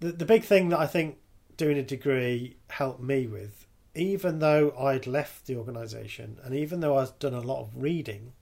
The 0.00 0.12
the 0.12 0.24
big 0.24 0.44
thing 0.44 0.70
that 0.70 0.78
I 0.78 0.86
think 0.86 1.18
doing 1.56 1.78
a 1.78 1.82
degree 1.82 2.56
helped 2.68 3.02
me 3.02 3.26
with, 3.26 3.66
even 3.94 4.38
though 4.38 4.74
I'd 4.78 5.06
left 5.06 5.46
the 5.46 5.56
organisation 5.56 6.38
and 6.42 6.54
even 6.54 6.80
though 6.80 6.98
I'd 6.98 7.18
done 7.18 7.34
a 7.34 7.40
lot 7.40 7.60
of 7.60 7.70
reading, 7.76 8.32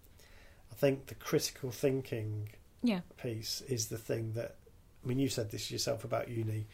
I 0.70 0.74
think 0.74 1.06
the 1.06 1.14
critical 1.14 1.70
thinking 1.70 2.50
Yeah. 2.82 3.00
piece 3.18 3.60
is 3.68 3.88
the 3.88 3.98
thing 3.98 4.32
that 4.34 4.56
I 5.04 5.08
mean 5.08 5.18
you 5.18 5.28
said 5.28 5.50
this 5.50 5.70
yourself 5.70 6.04
about 6.04 6.28
uni. 6.28 6.66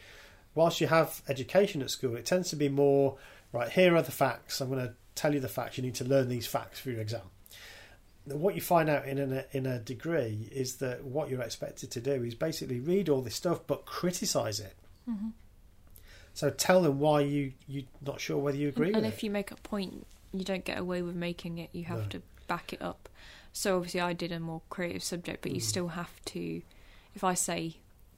Whilst 0.55 0.81
you 0.81 0.87
have 0.87 1.21
education 1.27 1.81
at 1.81 1.89
school, 1.91 2.15
it 2.15 2.25
tends 2.25 2.49
to 2.49 2.55
be 2.55 2.69
more 2.69 3.17
right, 3.53 3.69
here 3.69 3.95
are 3.95 4.01
the 4.01 4.11
facts, 4.11 4.59
I'm 4.61 4.69
gonna 4.69 4.93
tell 5.15 5.33
you 5.33 5.39
the 5.39 5.47
facts, 5.49 5.77
you 5.77 5.83
need 5.83 5.95
to 5.95 6.03
learn 6.05 6.29
these 6.29 6.47
facts 6.47 6.79
for 6.79 6.89
your 6.91 7.01
exam. 7.01 7.21
What 8.25 8.55
you 8.55 8.61
find 8.61 8.89
out 8.89 9.05
in 9.07 9.17
a 9.19 9.45
in 9.51 9.65
a 9.65 9.79
degree 9.79 10.49
is 10.51 10.77
that 10.77 11.03
what 11.05 11.29
you're 11.29 11.41
expected 11.41 11.91
to 11.91 12.01
do 12.01 12.23
is 12.23 12.35
basically 12.35 12.79
read 12.79 13.07
all 13.09 13.21
this 13.21 13.35
stuff 13.35 13.61
but 13.67 13.85
criticise 13.85 14.59
it. 14.59 14.75
Mm-hmm. 15.09 15.29
So 16.33 16.49
tell 16.49 16.81
them 16.81 16.99
why 16.99 17.21
you 17.21 17.53
you're 17.67 17.83
not 18.05 18.19
sure 18.19 18.37
whether 18.37 18.57
you 18.57 18.67
agree 18.69 18.87
and 18.87 18.97
with 18.97 19.05
if 19.05 19.17
it. 19.19 19.23
you 19.23 19.31
make 19.31 19.51
a 19.51 19.55
point, 19.55 20.05
you 20.33 20.43
don't 20.43 20.65
get 20.65 20.77
away 20.77 21.01
with 21.01 21.15
making 21.15 21.57
it. 21.57 21.69
You 21.71 21.85
have 21.85 21.99
No. 22.03 22.05
to 22.09 22.21
back 22.47 22.73
it 22.73 22.81
up. 22.81 23.07
So 23.57 23.77
obviously, 23.77 24.01
I 24.01 24.13
did 24.13 24.31
a 24.31 24.39
more 24.39 24.61
creative 24.69 25.03
subject, 25.03 25.41
but 25.41 25.51
you 25.51 25.59
Mm. 25.59 25.63
still 25.63 25.87
have 25.89 26.23
to. 26.25 26.61
If 27.15 27.23
I 27.23 27.33
say, 27.33 27.77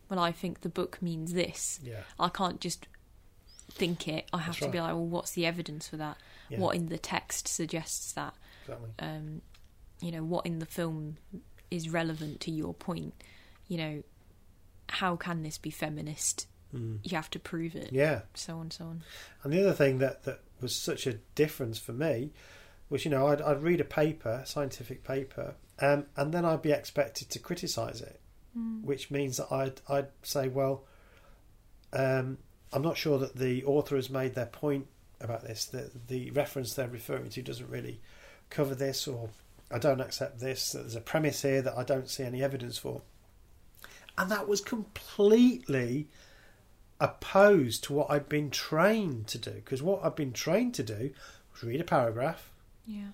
"Well, 0.10 0.20
I 0.20 0.34
think 0.34 0.62
the 0.62 0.70
book 0.70 1.02
means 1.02 1.32
this," 1.34 1.80
Yeah, 1.82 2.04
I 2.20 2.28
can't 2.30 2.60
just 2.60 2.88
think 3.70 4.08
it. 4.08 4.28
I 4.34 4.40
have 4.40 4.56
That's 4.56 4.66
to 4.66 4.72
be 4.72 4.82
like, 4.82 4.92
"Well, 4.94 5.06
what's 5.06 5.32
the 5.32 5.46
evidence 5.46 5.88
for 5.88 5.96
that? 5.98 6.18
yeah, 6.50 6.60
What 6.60 6.76
in 6.76 6.88
the 6.88 6.98
text 6.98 7.48
suggests 7.48 8.12
that? 8.14 8.34
exactly. 8.64 8.90
Um, 9.00 9.42
you 10.02 10.12
know, 10.12 10.24
what 10.26 10.46
in 10.46 10.60
the 10.60 10.66
film 10.66 11.18
is 11.72 11.88
relevant 11.90 12.42
to 12.42 12.52
your 12.52 12.74
point? 12.74 13.14
You 13.70 13.78
know, 13.78 14.04
how 14.90 15.16
can 15.16 15.44
this 15.44 15.58
be 15.58 15.70
feminist? 15.70 16.48
Mm. 16.74 17.00
You 17.04 17.16
have 17.16 17.30
to 17.32 17.40
prove 17.40 17.76
it. 17.76 17.94
Yeah, 17.94 18.24
So 18.34 18.58
on, 18.60 18.72
so 18.72 18.86
on. 18.86 19.04
And 19.44 19.54
the 19.54 19.62
other 19.62 19.74
thing 19.74 20.00
that, 20.00 20.24
that 20.24 20.42
was 20.60 20.76
such 20.76 21.08
a 21.08 21.14
difference 21.36 21.80
for 21.80 21.94
me 21.94 22.32
was, 22.90 23.06
you 23.06 23.12
know, 23.12 23.28
I'd, 23.28 23.42
I'd 23.42 23.62
read 23.62 23.82
a 23.82 23.86
paper, 23.86 24.44
scientific 24.46 25.04
paper, 25.04 25.56
um, 25.80 26.06
and 26.16 26.34
then 26.34 26.46
I'd 26.46 26.62
be 26.62 26.72
expected 26.72 27.30
to 27.30 27.40
criticise 27.40 28.02
it, 28.02 28.20
which 28.84 29.12
means 29.12 29.38
that 29.38 29.52
I'd, 29.52 29.82
I'd 29.88 30.08
say, 30.24 30.48
well, 30.48 30.84
um, 31.94 32.38
I'm 32.74 32.82
not 32.82 32.98
sure 32.98 33.18
that 33.20 33.36
the 33.36 33.64
author 33.66 33.96
has 33.96 34.10
made 34.10 34.36
their 34.36 34.46
point 34.46 34.88
about 35.22 35.44
this, 35.44 35.66
that 35.66 36.08
the 36.08 36.32
reference 36.32 36.74
they're 36.74 36.88
referring 36.88 37.30
to 37.30 37.42
doesn't 37.42 37.70
really 37.70 38.00
cover 38.50 38.76
this, 38.76 39.08
or 39.08 39.30
I 39.72 39.78
don't 39.78 40.02
accept 40.02 40.40
this, 40.40 40.72
that 40.72 40.80
there's 40.80 40.96
a 40.96 41.02
premise 41.02 41.42
here 41.42 41.62
that 41.62 41.78
I 41.78 41.84
don't 41.84 42.10
see 42.10 42.24
any 42.24 42.44
evidence 42.44 42.78
for. 42.78 43.02
And 44.18 44.30
that 44.32 44.48
was 44.48 44.62
completely 44.62 46.08
opposed 47.00 47.86
to 47.86 47.94
what 47.94 48.12
I'd 48.12 48.28
been 48.28 48.50
trained 48.50 49.28
to 49.28 49.38
do. 49.38 49.52
Because 49.52 49.82
what 49.82 50.04
I'd 50.04 50.16
been 50.16 50.34
trained 50.34 50.74
to 50.76 50.84
do 50.84 51.12
was 51.54 51.64
read 51.64 51.80
a 51.80 51.86
paragraph, 51.86 52.49
Yeah. 52.90 53.10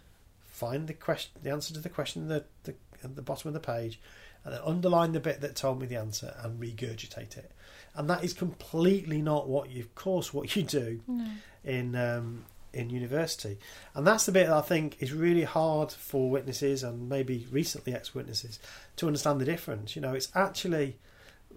find 0.46 0.88
the 0.88 0.94
question, 0.94 1.32
the 1.44 1.52
answer 1.52 1.74
to 1.74 1.82
the 1.82 1.90
question 1.90 2.32
at 2.32 2.46
the, 2.64 2.72
the, 2.72 2.78
at 3.04 3.16
the 3.16 3.22
bottom 3.22 3.50
of 3.50 3.54
the 3.54 3.60
page, 3.60 4.00
and 4.44 4.54
then 4.54 4.62
underline 4.64 5.12
the 5.12 5.20
bit 5.20 5.42
that 5.42 5.56
told 5.56 5.82
me 5.82 5.88
the 5.88 5.98
answer 5.98 6.34
and 6.42 6.60
regurgitate 6.62 7.38
it. 7.38 7.52
And 7.96 8.10
that 8.10 8.24
is 8.24 8.34
completely 8.34 9.22
not 9.22 9.48
what 9.50 9.70
you, 9.70 9.82
of 9.82 9.94
course, 9.96 10.34
what 10.34 10.56
you 10.56 10.64
do 10.64 11.02
No. 11.08 11.28
in 11.64 11.96
um, 11.96 12.46
in 12.74 12.90
university, 12.90 13.58
and 13.94 14.06
that's 14.06 14.26
the 14.26 14.32
bit 14.34 14.48
that 14.48 14.56
I 14.56 14.62
think 14.62 14.98
is 15.02 15.14
really 15.14 15.44
hard 15.46 15.92
for 15.92 16.30
witnesses 16.30 16.84
and 16.84 17.08
maybe 17.10 17.48
recently 17.50 17.94
ex-witnesses 17.94 18.60
to 18.98 19.08
understand 19.08 19.40
the 19.40 19.46
difference. 19.46 19.96
You 19.96 20.02
know, 20.02 20.14
it's 20.14 20.30
actually 20.36 20.98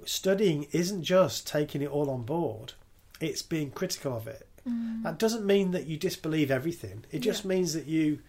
studying 0.04 0.66
isn't 0.72 1.02
just 1.02 1.46
taking 1.46 1.82
it 1.82 1.90
all 1.90 2.08
on 2.10 2.22
board; 2.22 2.72
it's 3.20 3.42
being 3.42 3.70
critical 3.70 4.16
of 4.16 4.26
it. 4.28 4.47
Mm. 4.68 5.02
That 5.02 5.18
doesn't 5.18 5.44
mean 5.44 5.70
that 5.72 5.86
you 5.86 5.96
disbelieve 5.96 6.50
everything. 6.50 7.04
It 7.10 7.20
just 7.20 7.44
Yeah. 7.44 7.48
means 7.48 7.72
that 7.74 7.86
you 7.86 8.20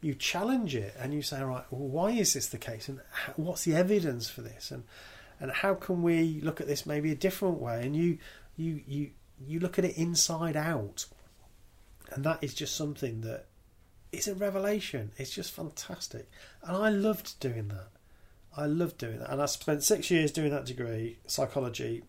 you 0.00 0.14
challenge 0.16 0.74
it 0.74 0.94
and 0.98 1.14
you 1.14 1.22
say, 1.22 1.40
"All 1.40 1.46
right, 1.46 1.64
well, 1.70 1.88
why 1.88 2.10
is 2.10 2.32
this 2.32 2.48
the 2.48 2.58
case, 2.58 2.88
and 2.88 3.00
how, 3.12 3.32
what's 3.36 3.64
the 3.64 3.74
evidence 3.76 4.28
for 4.28 4.42
this, 4.42 4.70
and 4.72 4.82
and 5.38 5.50
how 5.52 5.74
can 5.74 6.02
we 6.02 6.40
look 6.40 6.60
at 6.60 6.66
this 6.66 6.84
maybe 6.86 7.12
a 7.12 7.16
different 7.16 7.60
way?" 7.60 7.84
And 7.86 7.94
you 7.94 8.18
you 8.56 8.82
you 8.86 9.10
you 9.46 9.60
look 9.60 9.78
at 9.78 9.84
it 9.84 9.96
inside 9.96 10.56
out, 10.56 11.06
and 12.10 12.24
that 12.24 12.42
is 12.42 12.52
just 12.54 12.74
something 12.74 13.20
that 13.22 13.46
is 14.10 14.26
a 14.28 14.34
revelation. 14.34 15.12
It's 15.16 15.30
just 15.30 15.52
fantastic, 15.52 16.28
and 16.62 16.76
I 16.76 16.88
loved 16.88 17.38
doing 17.40 17.68
that. 17.68 17.88
I 18.56 18.66
loved 18.66 18.98
doing 18.98 19.20
that, 19.20 19.30
and 19.30 19.40
I 19.40 19.46
spent 19.46 19.82
six 19.84 20.10
years 20.10 20.32
doing 20.32 20.50
that 20.50 20.66
degree, 20.66 21.18
psychology. 21.26 22.02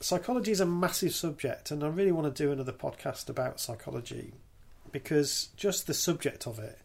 Psychology 0.00 0.52
is 0.52 0.60
a 0.60 0.66
massive 0.66 1.14
subject, 1.14 1.70
and 1.70 1.82
I 1.82 1.88
really 1.88 2.12
want 2.12 2.34
to 2.34 2.42
do 2.42 2.52
another 2.52 2.72
podcast 2.72 3.30
about 3.30 3.60
psychology 3.60 4.34
because 4.92 5.48
just 5.56 5.86
the 5.86 5.94
subject 5.94 6.46
of 6.46 6.58
it, 6.58 6.78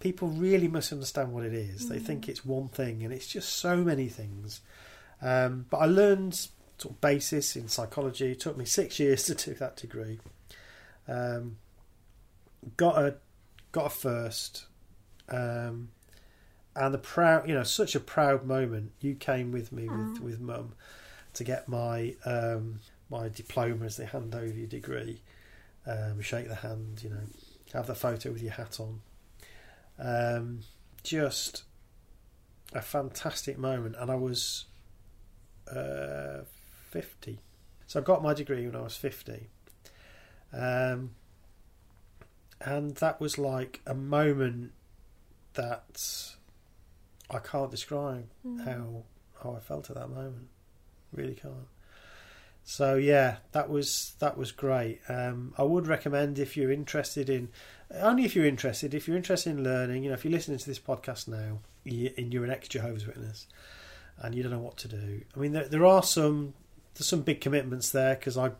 people 0.00 0.28
really 0.28 0.66
misunderstand 0.66 1.32
what 1.32 1.44
it 1.44 1.54
is. 1.54 1.88
They 1.88 2.00
think 2.00 2.28
it's 2.28 2.44
one 2.44 2.68
thing, 2.68 3.04
and 3.04 3.12
it's 3.12 3.28
just 3.28 3.50
so 3.50 3.76
many 3.76 4.08
things. 4.08 4.60
Um, 5.22 5.66
but 5.70 5.78
I 5.78 5.86
learned 5.86 6.34
sort 6.34 6.94
of 6.94 7.00
basis 7.00 7.54
in 7.56 7.68
psychology. 7.68 8.32
It 8.32 8.40
took 8.40 8.56
me 8.56 8.64
six 8.64 8.98
years 8.98 9.22
to 9.26 9.34
do 9.34 9.54
that 9.54 9.76
degree. 9.76 10.18
Um, 11.06 11.58
got 12.76 12.98
a 12.98 13.14
got 13.70 13.86
a 13.86 13.90
first, 13.90 14.66
um, 15.28 15.90
and 16.74 16.92
the 16.92 16.98
proud, 16.98 17.48
you 17.48 17.54
know, 17.54 17.62
such 17.62 17.94
a 17.94 18.00
proud 18.00 18.44
moment. 18.44 18.92
You 19.00 19.14
came 19.14 19.52
with 19.52 19.70
me 19.70 19.88
with 19.88 20.20
with 20.20 20.40
mum 20.40 20.72
to 21.34 21.44
get 21.44 21.68
my 21.68 22.14
um, 22.24 22.80
my 23.10 23.28
diploma 23.28 23.86
as 23.86 23.96
they 23.96 24.04
hand 24.04 24.34
over 24.34 24.46
your 24.46 24.66
degree. 24.66 25.22
Um, 25.86 26.20
shake 26.20 26.48
the 26.48 26.56
hand, 26.56 27.00
you 27.02 27.10
know, 27.10 27.22
have 27.72 27.86
the 27.86 27.94
photo 27.94 28.30
with 28.30 28.42
your 28.42 28.52
hat 28.52 28.78
on. 28.78 29.00
Um, 29.98 30.60
just 31.02 31.64
a 32.74 32.82
fantastic 32.82 33.58
moment, 33.58 33.96
and 33.98 34.10
I 34.10 34.14
was 34.14 34.66
uh, 35.74 36.40
fifty, 36.90 37.40
so 37.86 38.00
I 38.00 38.02
got 38.02 38.22
my 38.22 38.34
degree 38.34 38.66
when 38.66 38.76
I 38.76 38.82
was 38.82 38.96
fifty. 38.96 39.48
Um, 40.52 41.10
and 42.60 42.96
that 42.96 43.20
was 43.20 43.38
like 43.38 43.80
a 43.86 43.94
moment 43.94 44.72
that 45.54 46.34
I 47.30 47.38
can't 47.38 47.70
describe 47.70 48.28
how 48.64 49.04
how 49.42 49.54
I 49.56 49.60
felt 49.60 49.90
at 49.90 49.96
that 49.96 50.08
moment. 50.08 50.48
Really 51.12 51.34
can't. 51.34 51.68
So 52.64 52.96
yeah, 52.96 53.38
that 53.52 53.70
was 53.70 54.12
that 54.18 54.36
was 54.36 54.52
great. 54.52 55.00
Um, 55.08 55.54
I 55.56 55.62
would 55.62 55.86
recommend 55.86 56.38
if 56.38 56.54
you're 56.54 56.70
interested 56.70 57.30
in, 57.30 57.48
only 57.94 58.26
if 58.26 58.36
you're 58.36 58.44
interested. 58.44 58.92
If 58.92 59.08
you're 59.08 59.16
interested 59.16 59.50
in 59.50 59.64
learning, 59.64 60.04
you 60.04 60.10
know, 60.10 60.14
if 60.14 60.24
you're 60.24 60.32
listening 60.32 60.58
to 60.58 60.66
this 60.66 60.78
podcast 60.78 61.28
now 61.28 61.60
and 61.86 62.34
you're 62.34 62.44
an 62.44 62.50
ex 62.50 62.68
Jehovah's 62.68 63.06
Witness, 63.06 63.46
and 64.20 64.34
you 64.34 64.42
don't 64.42 64.52
know 64.52 64.58
what 64.58 64.76
to 64.78 64.88
do. 64.88 65.22
I 65.34 65.38
mean, 65.38 65.52
there, 65.52 65.66
there 65.66 65.86
are 65.86 66.02
some 66.02 66.52
there's 66.94 67.06
some 67.08 67.22
big 67.22 67.40
commitments 67.40 67.90
there 67.90 68.16
because 68.16 68.36
I 68.36 68.50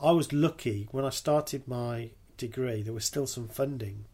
I 0.00 0.12
was 0.12 0.32
lucky 0.32 0.88
when 0.90 1.04
I 1.04 1.10
started 1.10 1.68
my 1.68 2.10
degree. 2.36 2.82
There 2.82 2.94
was 2.94 3.04
still 3.04 3.26
some 3.26 3.48
funding, 3.48 4.06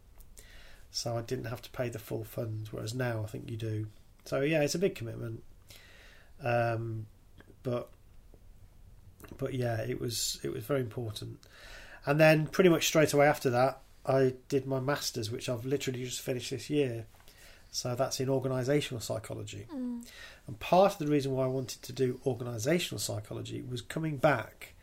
so 0.91 1.17
I 1.17 1.23
didn't 1.23 1.47
have 1.47 1.63
to 1.63 1.71
pay 1.71 1.89
the 1.89 2.01
full 2.01 2.25
funds. 2.25 2.73
Whereas 2.73 2.95
now, 2.95 3.23
I 3.23 3.27
think 3.27 3.51
you 3.51 3.57
do. 3.57 3.87
So 4.25 4.41
yeah, 4.41 4.63
it's 4.63 4.75
a 4.75 4.79
big 4.79 4.95
commitment. 4.95 5.45
Um, 6.43 7.07
but 7.63 7.91
but 9.39 9.55
yeah, 9.55 9.81
it 9.81 10.01
was 10.01 10.39
it 10.43 10.53
was 10.53 10.65
very 10.65 10.81
important. 10.81 11.39
And 12.07 12.19
then 12.19 12.47
pretty 12.47 12.71
much 12.71 12.87
straight 12.87 13.13
away 13.13 13.27
after 13.27 13.51
that, 13.51 13.81
I 14.07 14.35
did 14.49 14.67
my 14.67 14.81
masters, 14.81 15.31
which 15.31 15.49
I've 15.49 15.67
literally 15.67 16.05
just 16.05 16.21
finished 16.21 16.51
this 16.51 16.71
year. 16.71 17.07
So 17.71 17.95
that's 17.95 18.19
in 18.19 18.29
organisational 18.29 19.03
psychology. 19.03 19.67
Mm. 19.73 20.05
And 20.47 20.59
part 20.59 20.93
of 20.93 20.99
the 20.99 21.07
reason 21.07 21.33
why 21.33 21.45
I 21.45 21.49
wanted 21.49 21.83
to 21.83 21.93
do 21.93 22.21
organisational 22.27 22.99
psychology 22.99 23.63
was 23.63 23.81
coming 23.81 24.17
back 24.17 24.75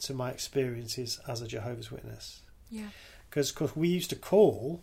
to 0.00 0.12
my 0.12 0.30
experiences 0.30 1.20
as 1.26 1.40
a 1.40 1.46
Jehovah's 1.46 1.90
Witness. 1.90 2.42
Yeah. 2.70 2.88
Because, 3.30 3.50
of 3.50 3.56
course, 3.56 3.76
we 3.76 3.88
used 3.88 4.10
to 4.10 4.16
call 4.16 4.82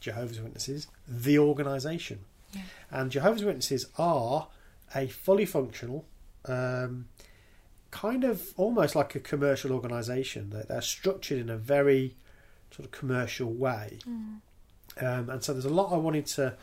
Jehovah's 0.00 0.40
Witnesses 0.40 0.88
the 1.06 1.38
organisation. 1.38 2.20
Yeah. 2.52 2.62
And 2.90 3.12
Jehovah's 3.12 3.44
Witnesses 3.44 3.86
are 3.96 4.48
a 4.94 5.06
fully 5.06 5.46
functional, 5.46 6.04
um, 6.48 7.06
kind 7.90 8.24
of 8.24 8.52
almost 8.56 8.94
like 8.94 9.14
a 9.14 9.20
commercial 9.20 9.72
organisation. 9.72 10.50
They're, 10.50 10.64
they're 10.64 10.82
structured 10.82 11.38
in 11.38 11.48
a 11.48 11.56
very 11.56 12.16
sort 12.70 12.86
of 12.86 12.92
commercial 12.92 13.52
way. 13.52 13.98
Mm. 14.06 14.40
Um, 14.98 15.30
and 15.30 15.42
so 15.42 15.52
there's 15.52 15.64
a 15.64 15.70
lot 15.70 15.92
I 15.92 15.96
wanted 15.96 16.26
to 16.26 16.56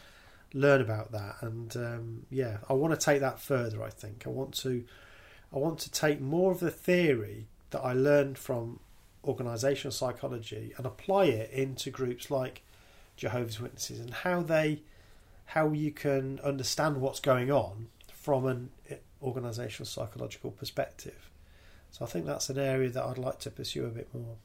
learn 0.53 0.81
about 0.81 1.11
that. 1.11 1.35
And 1.41 1.75
um, 1.75 2.25
yeah, 2.29 2.57
I 2.69 2.73
want 2.73 2.97
to 2.97 3.03
take 3.03 3.19
that 3.21 3.39
further. 3.39 3.83
I 3.83 3.89
think 3.89 4.23
I 4.25 4.29
want 4.29 4.53
to, 4.55 4.83
I 5.53 5.57
want 5.57 5.79
to 5.79 5.91
take 5.91 6.21
more 6.21 6.51
of 6.51 6.59
the 6.59 6.71
theory 6.71 7.47
that 7.71 7.81
I 7.81 7.93
learned 7.93 8.37
from 8.37 8.79
organisational 9.25 9.93
psychology 9.93 10.73
and 10.77 10.85
apply 10.85 11.25
it 11.25 11.51
into 11.51 11.89
groups 11.89 12.29
like 12.29 12.61
Jehovah's 13.15 13.59
Witnesses 13.59 13.99
and 13.99 14.13
how 14.13 14.41
they, 14.41 14.81
how 15.45 15.71
you 15.71 15.91
can 15.91 16.39
understand 16.43 16.97
what's 16.97 17.19
going 17.19 17.51
on 17.51 17.87
from 18.11 18.45
an 18.45 18.69
organisational 19.23 19.87
psychological 19.87 20.51
perspective. 20.51 21.29
So 21.91 22.03
I 22.05 22.07
think 22.07 22.25
that's 22.25 22.49
an 22.49 22.57
area 22.57 22.89
that 22.89 23.03
I'd 23.03 23.17
like 23.19 23.39
to 23.41 23.51
pursue 23.51 23.85
a 23.85 23.89
bit 23.89 24.09
more. 24.13 24.35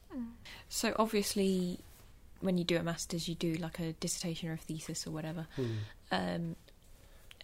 So 0.69 0.93
obviously, 0.99 1.79
when 2.41 2.57
you 2.57 2.63
do 2.63 2.77
a 2.77 2.83
masters, 2.83 3.27
you 3.27 3.35
do 3.35 3.53
like 3.55 3.79
a 3.79 3.93
dissertation 3.93 4.49
or 4.49 4.53
a 4.53 4.57
thesis 4.57 5.07
or 5.07 5.11
whatever, 5.11 5.47
Hmm. 5.55 5.75
um, 6.11 6.55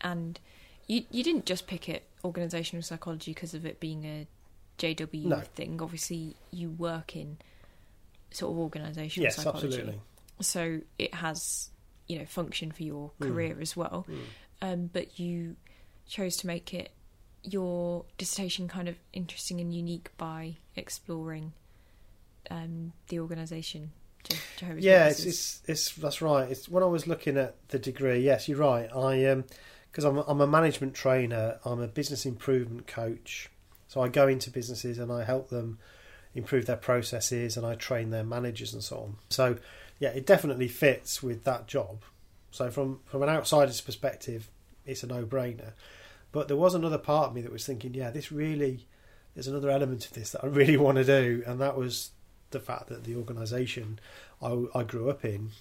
and 0.01 0.39
you 0.87 1.05
you 1.09 1.23
didn't 1.23 1.45
just 1.45 1.65
pick 1.67 1.89
it 1.89 2.07
organisational 2.23 2.83
psychology 2.83 3.33
because 3.33 3.53
of 3.55 3.65
it 3.65 3.79
being 3.79 4.03
a 4.05 4.27
JW 4.77 5.25
No. 5.25 5.41
thing. 5.41 5.81
Obviously, 5.81 6.35
you 6.51 6.69
work 6.69 7.15
in 7.15 7.37
sort 8.31 8.51
of 8.51 8.71
organisational 8.71 9.23
Yes, 9.23 9.37
psychology, 9.37 9.67
absolutely. 9.67 10.01
so 10.41 10.81
it 10.99 11.13
has 11.15 11.69
you 12.07 12.19
know 12.19 12.25
function 12.25 12.71
for 12.71 12.83
your 12.83 13.09
Mm. 13.19 13.27
career 13.27 13.57
as 13.59 13.75
well. 13.75 14.01
Hmm. 14.07 14.19
Um, 14.61 14.87
but 14.93 15.19
you 15.19 15.55
chose 16.07 16.37
to 16.37 16.47
make 16.47 16.73
it 16.73 16.91
your 17.45 18.05
dissertation 18.17 18.67
kind 18.67 18.87
of 18.87 18.95
interesting 19.13 19.59
and 19.61 19.73
unique 19.73 20.09
by 20.17 20.55
exploring 20.75 21.53
um, 22.49 22.93
the 23.09 23.19
organisation. 23.19 23.91
Je- 24.23 24.37
Jehovah's 24.57 24.83
Yeah, 24.83 25.07
it's, 25.07 25.23
it's 25.25 25.61
it's 25.67 25.95
that's 25.95 26.21
right. 26.21 26.49
It's 26.49 26.67
when 26.67 26.83
I 26.83 26.87
was 26.87 27.07
looking 27.07 27.37
at 27.37 27.55
the 27.69 27.79
degree. 27.79 28.19
Yes, 28.19 28.47
you're 28.47 28.57
right. 28.57 28.89
I 28.95 29.25
um 29.25 29.45
because 29.91 30.03
I'm 30.03 30.17
a, 30.17 30.25
I'm 30.27 30.41
a 30.41 30.47
management 30.47 30.93
trainer. 30.93 31.59
I'm 31.63 31.81
a 31.81 31.87
business 31.87 32.25
improvement 32.25 32.87
coach. 32.87 33.49
So 33.87 34.01
I 34.01 34.09
go 34.09 34.27
into 34.27 34.49
businesses 34.49 34.97
and 34.97 35.11
I 35.11 35.23
help 35.23 35.49
them 35.49 35.79
improve 36.33 36.65
their 36.65 36.75
processes 36.75 37.55
and 37.55 37.65
I 37.65 37.75
train 37.75 38.09
their 38.09 38.23
managers 38.23 38.73
and 38.73 38.83
so 38.83 38.97
on. 38.97 39.15
So 39.29 39.57
yeah, 39.99 40.09
it 40.09 40.25
definitely 40.25 40.67
fits 40.67 41.23
with 41.23 41.43
that 41.45 41.67
job. 41.67 42.01
So 42.51 42.69
from 42.71 42.99
from 43.05 43.21
an 43.23 43.29
outsider's 43.29 43.81
perspective, 43.81 44.49
it's 44.85 45.03
a 45.03 45.07
no-brainer. 45.07 45.73
But 46.35 46.49
there 46.49 46.57
was 46.57 46.75
another 46.75 46.97
part 46.97 47.29
of 47.29 47.33
me 47.33 47.39
that 47.43 47.51
was 47.53 47.65
thinking, 47.65 47.93
yeah, 47.93 48.09
this 48.09 48.29
really 48.29 48.87
there's 49.33 49.47
another 49.47 49.69
element 49.69 50.05
of 50.05 50.11
this 50.11 50.31
that 50.31 50.43
I 50.43 50.47
really 50.59 50.75
want 50.75 50.97
to 50.97 51.05
do, 51.05 51.41
and 51.47 51.61
that 51.61 51.77
was 51.77 52.11
the 52.51 52.59
fact 52.59 52.89
that 52.89 53.05
the 53.05 53.15
organisation 53.15 53.99
I, 54.41 54.65
I 54.75 54.83
grew 54.83 55.09
up 55.09 55.23
in, 55.23 55.51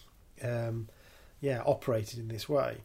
um, 0.43 0.89
yeah, 1.41 1.63
operated 1.65 2.19
in 2.19 2.27
this 2.27 2.49
way. 2.49 2.79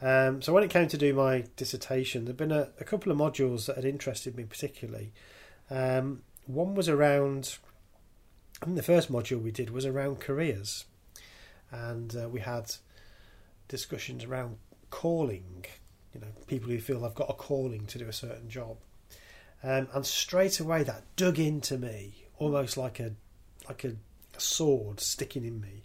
Um, 0.00 0.42
so 0.42 0.52
when 0.52 0.64
it 0.64 0.70
came 0.70 0.88
to 0.88 0.98
do 0.98 1.14
my 1.14 1.44
dissertation, 1.54 2.24
there'd 2.24 2.36
been 2.36 2.50
a, 2.50 2.70
a 2.80 2.84
couple 2.84 3.12
of 3.12 3.18
modules 3.18 3.66
that 3.66 3.76
had 3.76 3.84
interested 3.84 4.36
me 4.36 4.42
particularly. 4.42 5.12
Um, 5.70 6.22
one 6.46 6.74
was 6.74 6.88
around, 6.88 7.56
I 8.60 8.64
think 8.64 8.76
the 8.76 8.82
first 8.82 9.12
module 9.12 9.40
we 9.40 9.52
did 9.52 9.70
was 9.70 9.86
around 9.86 10.18
careers, 10.18 10.86
and 11.70 12.16
uh, 12.16 12.28
we 12.28 12.40
had 12.40 12.74
discussions 13.68 14.24
around 14.24 14.56
calling. 14.90 15.66
You 16.14 16.20
know, 16.20 16.28
people 16.46 16.68
who 16.68 16.78
feel 16.78 17.00
they've 17.00 17.14
got 17.14 17.30
a 17.30 17.34
calling 17.34 17.86
to 17.86 17.98
do 17.98 18.08
a 18.08 18.12
certain 18.12 18.48
job, 18.48 18.76
um, 19.62 19.88
and 19.94 20.04
straight 20.04 20.60
away 20.60 20.82
that 20.82 21.04
dug 21.16 21.38
into 21.38 21.78
me 21.78 22.26
almost 22.38 22.76
like 22.76 23.00
a 23.00 23.12
like 23.68 23.84
a, 23.84 23.96
a 24.36 24.40
sword 24.40 25.00
sticking 25.00 25.44
in 25.44 25.60
me 25.60 25.84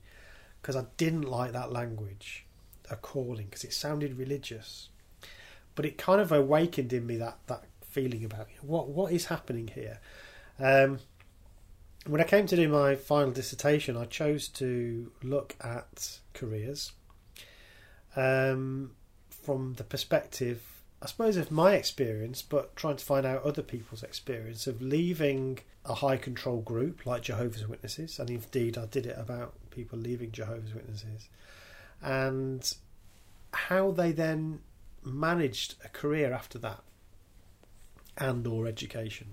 because 0.62 0.76
I 0.76 0.86
didn't 0.98 1.24
like 1.24 1.54
that 1.54 1.72
language, 1.72 2.46
a 2.90 2.96
calling, 2.96 3.46
because 3.46 3.64
it 3.64 3.74
sounded 3.74 4.18
religious. 4.18 4.90
But 5.76 5.86
it 5.86 5.98
kind 5.98 6.20
of 6.20 6.32
awakened 6.32 6.92
in 6.92 7.06
me 7.06 7.18
that, 7.18 7.38
that 7.48 7.64
feeling 7.82 8.26
about 8.26 8.48
you 8.50 8.56
know, 8.56 8.74
what 8.74 8.90
what 8.90 9.14
is 9.14 9.26
happening 9.26 9.68
here. 9.68 10.00
Um, 10.60 11.00
when 12.06 12.22
I 12.22 12.24
came 12.24 12.48
to 12.48 12.56
do 12.56 12.68
my 12.68 12.96
final 12.96 13.32
dissertation, 13.32 13.96
I 13.96 14.06
chose 14.06 14.48
to 14.50 15.12
look 15.24 15.56
at 15.62 16.20
careers 16.34 16.94
um, 18.18 18.92
from 19.48 19.76
the 19.76 19.84
perspective, 19.86 20.62
I 21.02 21.06
suppose, 21.06 21.38
of 21.38 21.52
my 21.52 21.76
experience, 21.76 22.42
but 22.42 22.76
trying 22.76 22.98
to 22.98 23.06
find 23.06 23.26
out 23.26 23.44
other 23.44 23.62
people's 23.62 24.04
experience 24.04 24.68
of 24.68 24.82
leaving 24.82 25.60
a 25.86 25.94
high 25.94 26.18
control 26.18 26.60
group 26.60 27.06
like 27.06 27.22
Jehovah's 27.22 27.66
Witnesses, 27.66 28.20
and 28.20 28.30
indeed 28.30 28.78
I 28.78 28.88
did 28.88 29.06
it 29.06 29.16
about 29.18 29.54
people 29.72 29.98
leaving 29.98 30.34
Jehovah's 30.34 30.74
Witnesses, 30.74 31.30
and 32.02 32.74
how 33.54 33.92
they 33.92 34.12
then 34.12 34.60
managed 35.02 35.76
a 35.82 35.88
career 35.88 36.34
after 36.34 36.58
that 36.58 36.84
and 38.18 38.46
or 38.46 38.68
education. 38.68 39.28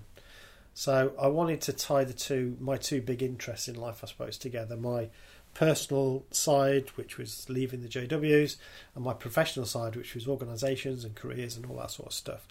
So 0.73 1.11
I 1.19 1.27
wanted 1.27 1.59
to 1.63 1.73
tie 1.73 2.05
the 2.05 2.13
two 2.13 2.55
my 2.61 2.77
two 2.77 3.01
big 3.01 3.21
interests 3.21 3.67
in 3.67 3.75
life, 3.75 3.99
I 4.01 4.07
suppose, 4.07 4.37
together. 4.37 4.77
My 4.77 5.09
personal 5.55 6.25
side, 6.29 6.89
which 6.95 7.17
was 7.17 7.49
leaving 7.49 7.81
the 7.81 7.87
JWs, 7.87 8.57
and 8.93 9.03
my 9.03 9.13
professional 9.13 9.65
side, 9.65 9.95
which 9.95 10.13
was 10.13 10.27
organisations 10.27 11.03
and 11.03 11.15
careers 11.15 11.57
and 11.57 11.65
all 11.65 11.77
that 11.77 11.89
sort 11.89 12.07
of 12.07 12.13
stuff. 12.13 12.47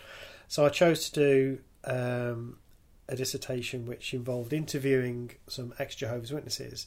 So 0.48 0.66
I 0.66 0.70
chose 0.70 1.08
to 1.10 1.20
do 1.20 1.58
um, 1.84 2.58
a 3.08 3.14
dissertation 3.14 3.86
which 3.86 4.14
involved 4.14 4.52
interviewing 4.52 5.32
some 5.46 5.72
ex 5.78 5.94
Jehovah's 5.94 6.32
Witnesses 6.32 6.86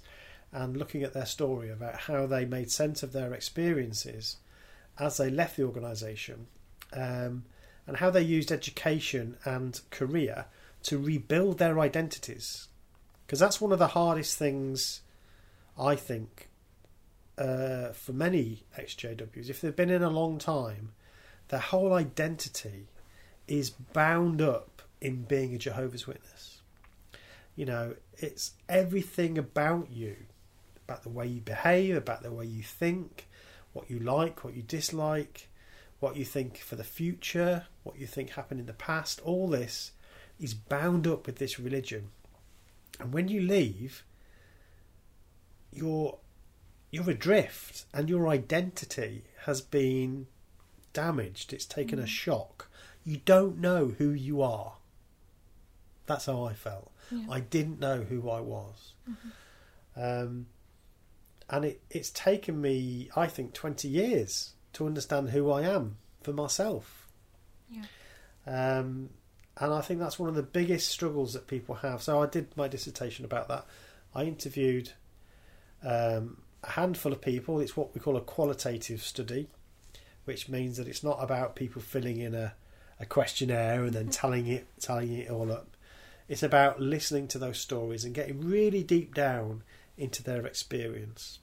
and 0.51 0.75
looking 0.75 1.03
at 1.03 1.13
their 1.13 1.25
story 1.25 1.69
about 1.69 1.95
how 1.95 2.25
they 2.25 2.45
made 2.45 2.71
sense 2.71 3.03
of 3.03 3.13
their 3.13 3.34
experiences 3.34 4.38
as 4.99 5.17
they 5.17 5.30
left 5.30 5.58
the 5.58 5.63
organisation 5.63 6.47
um, 6.93 7.43
and 7.86 7.97
how 7.97 8.10
they 8.10 8.21
used 8.21 8.51
education 8.51 9.38
and 9.45 9.82
career 9.91 10.45
to 10.84 10.97
rebuild 10.97 11.58
their 11.58 11.80
identities. 11.80 12.67
Because 13.25 13.39
that's 13.39 13.62
one 13.62 13.71
of 13.71 13.80
the 13.80 13.88
hardest 13.88 14.38
things, 14.38 15.01
I 15.80 15.96
think, 15.96 16.50
uh, 17.38 17.90
for 17.90 18.13
many 18.13 18.63
XJWs, 18.78 19.50
If 19.50 19.62
they've 19.62 19.76
been 19.76 19.90
in 19.90 20.04
a 20.04 20.10
long 20.10 20.38
time, 20.38 20.94
their 21.50 21.60
whole 21.60 21.94
identity 21.94 22.88
is 23.48 23.70
bound 23.70 24.42
up 24.42 24.82
in 25.00 25.24
being 25.24 25.54
a 25.54 25.58
Jehovah's 25.58 26.08
Witness. 26.08 26.62
You 27.56 27.66
know, 27.66 27.96
it's 28.18 28.54
everything 28.68 29.38
about 29.38 29.90
you, 29.92 30.16
about 30.88 31.04
the 31.04 31.10
way 31.10 31.28
you 31.28 31.42
behave, 31.42 31.96
about 31.96 32.24
the 32.24 32.32
way 32.32 32.46
you 32.46 32.63
think, 32.63 33.28
what 33.74 33.90
you 33.90 34.00
like, 34.00 34.44
what 34.44 34.56
you 34.56 34.62
dislike, 34.62 35.48
what 36.00 36.16
you 36.16 36.26
think 36.26 36.58
for 36.58 36.76
the 36.76 36.84
future, 36.84 37.66
what 37.84 38.00
you 38.00 38.08
think 38.08 38.32
happened 38.32 38.60
in 38.60 38.66
the 38.66 38.74
past. 38.74 39.22
All 39.24 39.48
this 39.48 39.92
is 40.40 40.54
bound 40.54 41.08
up 41.08 41.26
with 41.26 41.38
this 41.38 41.60
religion. 41.60 42.10
And 43.00 43.13
when 43.13 43.28
you 43.28 43.42
leave, 43.42 44.04
you're 45.78 46.18
you're 46.90 47.10
adrift 47.10 47.86
and 47.94 48.10
your 48.10 48.28
identity 48.30 49.24
has 49.46 49.62
been 49.62 50.28
damaged. 50.94 51.52
It's 51.54 51.66
taken 51.66 52.00
a 52.00 52.04
Mm. 52.04 52.08
shock. 52.08 52.70
You 53.04 53.18
don't 53.26 53.60
know 53.60 53.90
who 53.98 54.12
you 54.12 54.42
are. 54.42 54.78
That's 56.06 56.26
how 56.26 56.44
I 56.44 56.54
felt. 56.54 56.92
Yeah. 57.12 57.26
I 57.30 57.42
didn't 57.42 57.80
know 57.80 58.04
who 58.04 58.30
I 58.30 58.40
was. 58.40 58.94
Mhm. 59.10 59.32
Um, 59.96 60.48
and 61.50 61.66
it, 61.66 61.82
it's 61.90 62.10
taken 62.10 62.60
me, 62.62 63.10
I 63.16 63.28
think, 63.28 63.54
20 63.54 63.88
years 63.88 64.54
to 64.74 64.86
understand 64.86 65.30
who 65.32 65.50
I 65.52 65.63
am 65.63 65.98
for 66.22 66.34
myself. 66.34 67.10
Yeah. 67.70 67.86
Um, 68.46 69.10
and 69.58 69.74
I 69.74 69.82
think 69.82 70.00
that's 70.00 70.20
one 70.20 70.30
of 70.30 70.36
the 70.36 70.44
biggest 70.44 70.90
struggles 70.90 71.34
that 71.34 71.48
people 71.48 71.76
have. 71.76 72.02
So 72.02 72.22
I 72.22 72.28
did 72.28 72.56
my 72.56 72.68
dissertation 72.68 73.26
about 73.26 73.48
that. 73.50 73.66
I 74.16 74.24
interviewed 74.24 74.94
um, 75.84 76.38
a 76.63 76.72
handful 76.72 77.12
of 77.12 77.22
people. 77.22 77.60
It's 77.60 77.78
what 77.78 77.94
we 77.94 78.02
call 78.02 78.18
a 78.18 78.22
qualitative 78.22 79.02
study, 79.02 79.48
which 80.26 80.50
means 80.50 80.78
that 80.78 80.88
it's 80.88 81.04
not 81.04 81.22
about 81.22 81.56
people 81.56 81.82
filling 81.82 82.18
in 82.18 82.34
a, 82.34 82.54
a 83.00 83.06
questionnaire 83.06 83.84
and 83.84 83.94
then 83.94 84.10
telling 84.10 84.48
it 84.48 84.68
telling 84.80 85.13
it 85.13 85.30
all 85.30 85.52
up. 85.52 85.68
It's 86.28 86.44
about 86.44 86.82
listening 86.82 87.28
to 87.30 87.40
those 87.40 87.60
stories 87.60 88.04
and 88.04 88.13
getting 88.13 88.42
really 88.42 88.84
deep 88.84 89.16
down 89.16 89.63
into 89.98 90.22
their 90.22 90.46
experience, 90.46 91.40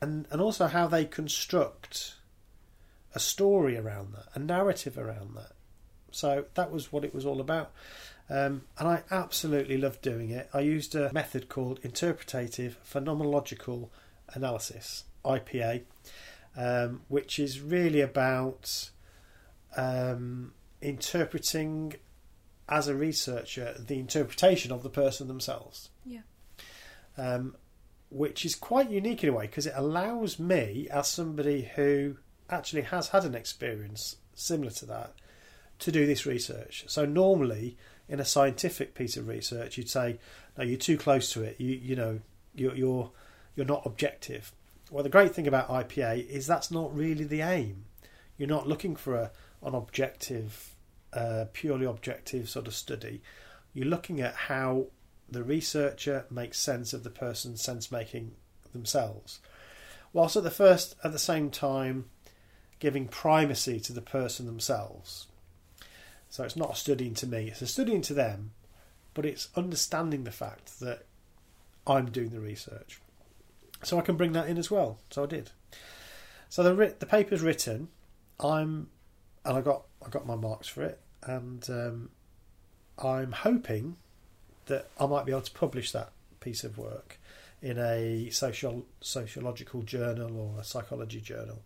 and 0.00 0.26
and 0.30 0.40
also 0.40 0.66
how 0.66 0.86
they 0.86 1.04
construct 1.04 2.14
a 3.14 3.20
story 3.20 3.76
around 3.76 4.14
that, 4.14 4.26
a 4.34 4.38
narrative 4.38 4.98
around 4.98 5.34
that. 5.34 5.52
So 6.10 6.44
that 6.54 6.70
was 6.70 6.92
what 6.92 7.04
it 7.04 7.14
was 7.14 7.26
all 7.26 7.40
about. 7.40 7.72
Um, 8.30 8.62
and 8.78 8.88
I 8.88 9.02
absolutely 9.10 9.78
loved 9.78 10.02
doing 10.02 10.30
it. 10.30 10.50
I 10.52 10.60
used 10.60 10.94
a 10.94 11.12
method 11.12 11.48
called 11.48 11.80
interpretative 11.82 12.78
phenomenological 12.84 13.88
analysis, 14.34 15.04
IPA, 15.24 15.82
um, 16.56 17.02
which 17.08 17.38
is 17.38 17.60
really 17.60 18.00
about 18.02 18.90
um, 19.76 20.52
interpreting, 20.82 21.94
as 22.68 22.86
a 22.86 22.94
researcher, 22.94 23.74
the 23.78 23.98
interpretation 23.98 24.72
of 24.72 24.82
the 24.82 24.90
person 24.90 25.28
themselves. 25.28 25.88
Yeah. 26.04 26.20
Um, 27.16 27.56
which 28.10 28.44
is 28.44 28.54
quite 28.54 28.90
unique 28.90 29.22
in 29.22 29.30
a 29.30 29.32
way 29.32 29.46
because 29.46 29.66
it 29.66 29.74
allows 29.76 30.38
me, 30.38 30.88
as 30.90 31.08
somebody 31.08 31.70
who 31.76 32.16
actually 32.50 32.82
has 32.82 33.08
had 33.08 33.24
an 33.24 33.34
experience 33.34 34.16
similar 34.34 34.70
to 34.70 34.86
that, 34.86 35.14
to 35.78 35.92
do 35.92 36.06
this 36.06 36.26
research. 36.26 36.84
So 36.88 37.04
normally, 37.04 37.76
in 38.08 38.20
a 38.20 38.24
scientific 38.24 38.94
piece 38.94 39.16
of 39.16 39.28
research, 39.28 39.76
you'd 39.76 39.90
say, 39.90 40.18
"No, 40.56 40.64
you're 40.64 40.78
too 40.78 40.96
close 40.96 41.32
to 41.32 41.42
it. 41.42 41.60
You 41.60 41.74
you 41.74 41.96
know, 41.96 42.20
you're 42.54 42.74
you're 42.74 43.10
you're 43.56 43.66
not 43.66 43.86
objective." 43.86 44.52
Well, 44.90 45.02
the 45.02 45.10
great 45.10 45.34
thing 45.34 45.46
about 45.46 45.68
IPA 45.68 46.28
is 46.28 46.46
that's 46.46 46.70
not 46.70 46.94
really 46.96 47.24
the 47.24 47.42
aim. 47.42 47.84
You're 48.38 48.48
not 48.48 48.66
looking 48.66 48.96
for 48.96 49.14
a 49.14 49.30
an 49.62 49.74
objective, 49.74 50.74
uh, 51.12 51.46
purely 51.52 51.84
objective 51.84 52.48
sort 52.48 52.66
of 52.66 52.74
study. 52.74 53.22
You're 53.74 53.86
looking 53.86 54.20
at 54.20 54.34
how 54.34 54.86
the 55.28 55.42
researcher 55.42 56.24
makes 56.30 56.58
sense 56.58 56.92
of 56.92 57.04
the 57.04 57.10
person's 57.10 57.60
sense 57.60 57.92
making 57.92 58.32
themselves, 58.72 59.40
whilst 60.12 60.36
at 60.36 60.42
the 60.42 60.50
first 60.50 60.96
at 61.04 61.12
the 61.12 61.18
same 61.18 61.50
time 61.50 62.06
giving 62.78 63.08
primacy 63.08 63.80
to 63.80 63.92
the 63.92 64.00
person 64.00 64.46
themselves. 64.46 65.26
So 66.30 66.44
it's 66.44 66.56
not 66.56 66.76
studying 66.76 67.14
to 67.14 67.26
me, 67.26 67.48
it's 67.48 67.62
a 67.62 67.66
studying 67.66 68.02
to 68.02 68.14
them, 68.14 68.52
but 69.14 69.24
it's 69.24 69.48
understanding 69.56 70.24
the 70.24 70.30
fact 70.30 70.80
that 70.80 71.06
I'm 71.86 72.10
doing 72.10 72.30
the 72.30 72.40
research. 72.40 73.00
So 73.82 73.98
I 73.98 74.02
can 74.02 74.16
bring 74.16 74.32
that 74.32 74.48
in 74.48 74.58
as 74.58 74.70
well. 74.70 74.98
So 75.10 75.22
I 75.22 75.26
did. 75.26 75.50
So 76.48 76.62
the 76.62 76.94
the 76.98 77.06
paper's 77.06 77.42
written. 77.42 77.88
I'm 78.40 78.88
and 79.44 79.56
I 79.56 79.60
got 79.60 79.84
I 80.04 80.10
got 80.10 80.26
my 80.26 80.36
marks 80.36 80.68
for 80.68 80.82
it, 80.82 81.00
and 81.22 81.68
um, 81.70 82.10
I'm 83.02 83.32
hoping 83.32 83.96
that 84.66 84.88
I 85.00 85.06
might 85.06 85.24
be 85.24 85.32
able 85.32 85.42
to 85.42 85.52
publish 85.52 85.92
that 85.92 86.12
piece 86.40 86.64
of 86.64 86.78
work 86.78 87.18
in 87.62 87.78
a 87.78 88.30
social 88.30 88.86
sociological 89.00 89.82
journal 89.82 90.38
or 90.38 90.60
a 90.60 90.64
psychology 90.64 91.20
journal. 91.20 91.62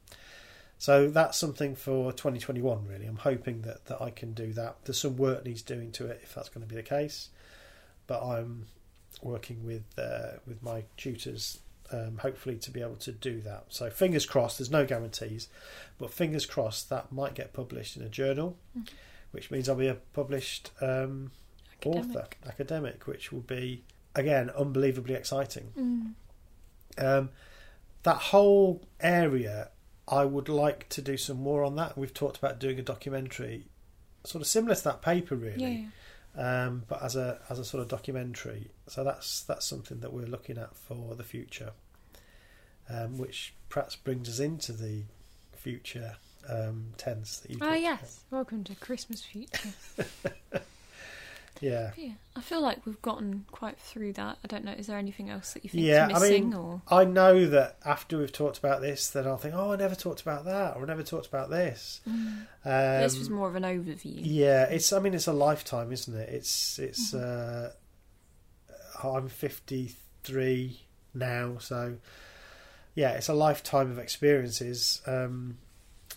So 0.82 1.06
that's 1.08 1.38
something 1.38 1.76
for 1.76 2.10
2021, 2.10 2.88
really. 2.88 3.06
I'm 3.06 3.14
hoping 3.18 3.62
that, 3.62 3.84
that 3.86 4.02
I 4.02 4.10
can 4.10 4.32
do 4.32 4.52
that. 4.54 4.78
There's 4.84 4.98
some 4.98 5.16
work 5.16 5.44
needs 5.44 5.62
doing 5.62 5.92
to 5.92 6.06
it 6.06 6.18
if 6.24 6.34
that's 6.34 6.48
going 6.48 6.66
to 6.66 6.68
be 6.68 6.74
the 6.74 6.82
case, 6.82 7.28
but 8.08 8.20
I'm 8.20 8.66
working 9.22 9.64
with 9.64 9.84
uh, 9.96 10.38
with 10.44 10.60
my 10.60 10.82
tutors, 10.96 11.60
um, 11.92 12.18
hopefully 12.18 12.56
to 12.56 12.72
be 12.72 12.80
able 12.82 12.96
to 12.96 13.12
do 13.12 13.40
that. 13.42 13.66
So 13.68 13.90
fingers 13.90 14.26
crossed. 14.26 14.58
There's 14.58 14.72
no 14.72 14.84
guarantees, 14.84 15.46
but 15.98 16.12
fingers 16.12 16.46
crossed 16.46 16.90
that 16.90 17.12
might 17.12 17.34
get 17.34 17.52
published 17.52 17.96
in 17.96 18.02
a 18.02 18.08
journal, 18.08 18.56
Mhm. 18.76 18.88
which 19.30 19.52
means 19.52 19.68
I'll 19.68 19.76
be 19.76 19.86
a 19.86 19.94
published 20.14 20.72
um, 20.80 21.30
author, 21.84 22.00
Academic. 22.22 22.38
academic, 22.44 23.06
which 23.06 23.30
will 23.30 23.42
be 23.42 23.84
again 24.16 24.50
unbelievably 24.50 25.14
exciting. 25.14 26.16
Mm. 26.98 27.06
Um, 27.06 27.30
that 28.02 28.16
whole 28.16 28.82
area, 28.98 29.68
I 30.08 30.24
would 30.24 30.48
like 30.48 30.88
to 30.90 31.02
do 31.02 31.16
some 31.16 31.40
more 31.40 31.62
on 31.64 31.76
that. 31.76 31.96
We've 31.96 32.12
talked 32.12 32.38
about 32.38 32.58
doing 32.58 32.78
a 32.78 32.82
documentary, 32.82 33.66
sort 34.24 34.42
of 34.42 34.48
similar 34.48 34.74
to 34.74 34.84
that 34.84 35.02
paper, 35.02 35.36
really, 35.36 35.88
yeah. 36.36 36.64
um, 36.64 36.84
but 36.88 37.02
as 37.02 37.16
a 37.16 37.40
as 37.48 37.58
a 37.58 37.64
sort 37.64 37.82
of 37.82 37.88
documentary. 37.88 38.70
So 38.88 39.04
that's 39.04 39.42
that's 39.42 39.64
something 39.66 40.00
that 40.00 40.12
we're 40.12 40.26
looking 40.26 40.58
at 40.58 40.76
for 40.76 41.14
the 41.14 41.24
future, 41.24 41.72
um, 42.88 43.18
which 43.18 43.54
perhaps 43.68 43.96
brings 43.96 44.28
us 44.28 44.40
into 44.40 44.72
the 44.72 45.04
future 45.52 46.16
um, 46.48 46.92
tense 46.96 47.38
that 47.38 47.52
you. 47.52 47.58
Oh 47.60 47.74
yes, 47.74 48.24
welcome 48.30 48.64
to 48.64 48.74
Christmas 48.74 49.22
future. 49.22 49.74
Yeah. 51.62 51.92
yeah, 51.96 52.12
I 52.34 52.40
feel 52.40 52.60
like 52.60 52.84
we've 52.84 53.00
gotten 53.02 53.46
quite 53.52 53.78
through 53.78 54.14
that. 54.14 54.38
I 54.44 54.48
don't 54.48 54.64
know. 54.64 54.72
Is 54.72 54.88
there 54.88 54.98
anything 54.98 55.30
else 55.30 55.52
that 55.52 55.64
you 55.64 55.70
think 55.70 55.84
Yeah, 55.84 56.08
is 56.10 56.22
I 56.22 56.28
mean, 56.28 56.52
or 56.52 56.82
I 56.88 57.04
know 57.04 57.46
that 57.46 57.78
after 57.84 58.18
we've 58.18 58.32
talked 58.32 58.58
about 58.58 58.80
this, 58.80 59.08
then 59.08 59.26
I'll 59.26 59.38
think, 59.38 59.54
oh, 59.54 59.72
I 59.72 59.76
never 59.76 59.94
talked 59.94 60.22
about 60.22 60.44
that, 60.46 60.76
or 60.76 60.82
I 60.82 60.86
never 60.86 61.04
talked 61.04 61.26
about 61.26 61.50
this. 61.50 62.00
Mm. 62.08 62.46
Um, 62.64 63.02
this 63.02 63.18
was 63.18 63.30
more 63.30 63.48
of 63.48 63.54
an 63.54 63.62
overview. 63.62 64.20
Yeah, 64.22 64.64
it's. 64.64 64.92
I 64.92 64.98
mean, 64.98 65.14
it's 65.14 65.28
a 65.28 65.32
lifetime, 65.32 65.92
isn't 65.92 66.14
it? 66.14 66.28
It's. 66.28 66.78
It's. 66.78 67.14
Mm-hmm. 67.14 67.66
Uh, 67.66 67.70
I'm 69.04 69.28
53 69.28 70.80
now, 71.14 71.58
so 71.58 71.96
yeah, 72.94 73.12
it's 73.12 73.28
a 73.28 73.34
lifetime 73.34 73.90
of 73.90 73.98
experiences, 73.98 75.00
um, 75.06 75.58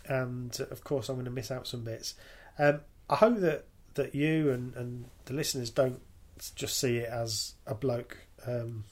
and 0.08 0.60
of 0.72 0.84
course, 0.84 1.10
I'm 1.10 1.16
going 1.16 1.26
to 1.26 1.32
miss 1.32 1.52
out 1.52 1.68
some 1.68 1.84
bits. 1.84 2.16
Um, 2.60 2.82
I 3.10 3.16
hope 3.16 3.40
that 3.40 3.66
that 3.96 4.16
you 4.16 4.52
and 4.52 4.76
and 4.76 5.06
the 5.26 5.34
listeners 5.34 5.70
don't 5.70 6.02
just 6.56 6.78
see 6.80 6.98
it 6.98 7.10
as 7.10 7.54
a 7.66 7.74
bloke 7.74 8.18
um, 8.46 8.84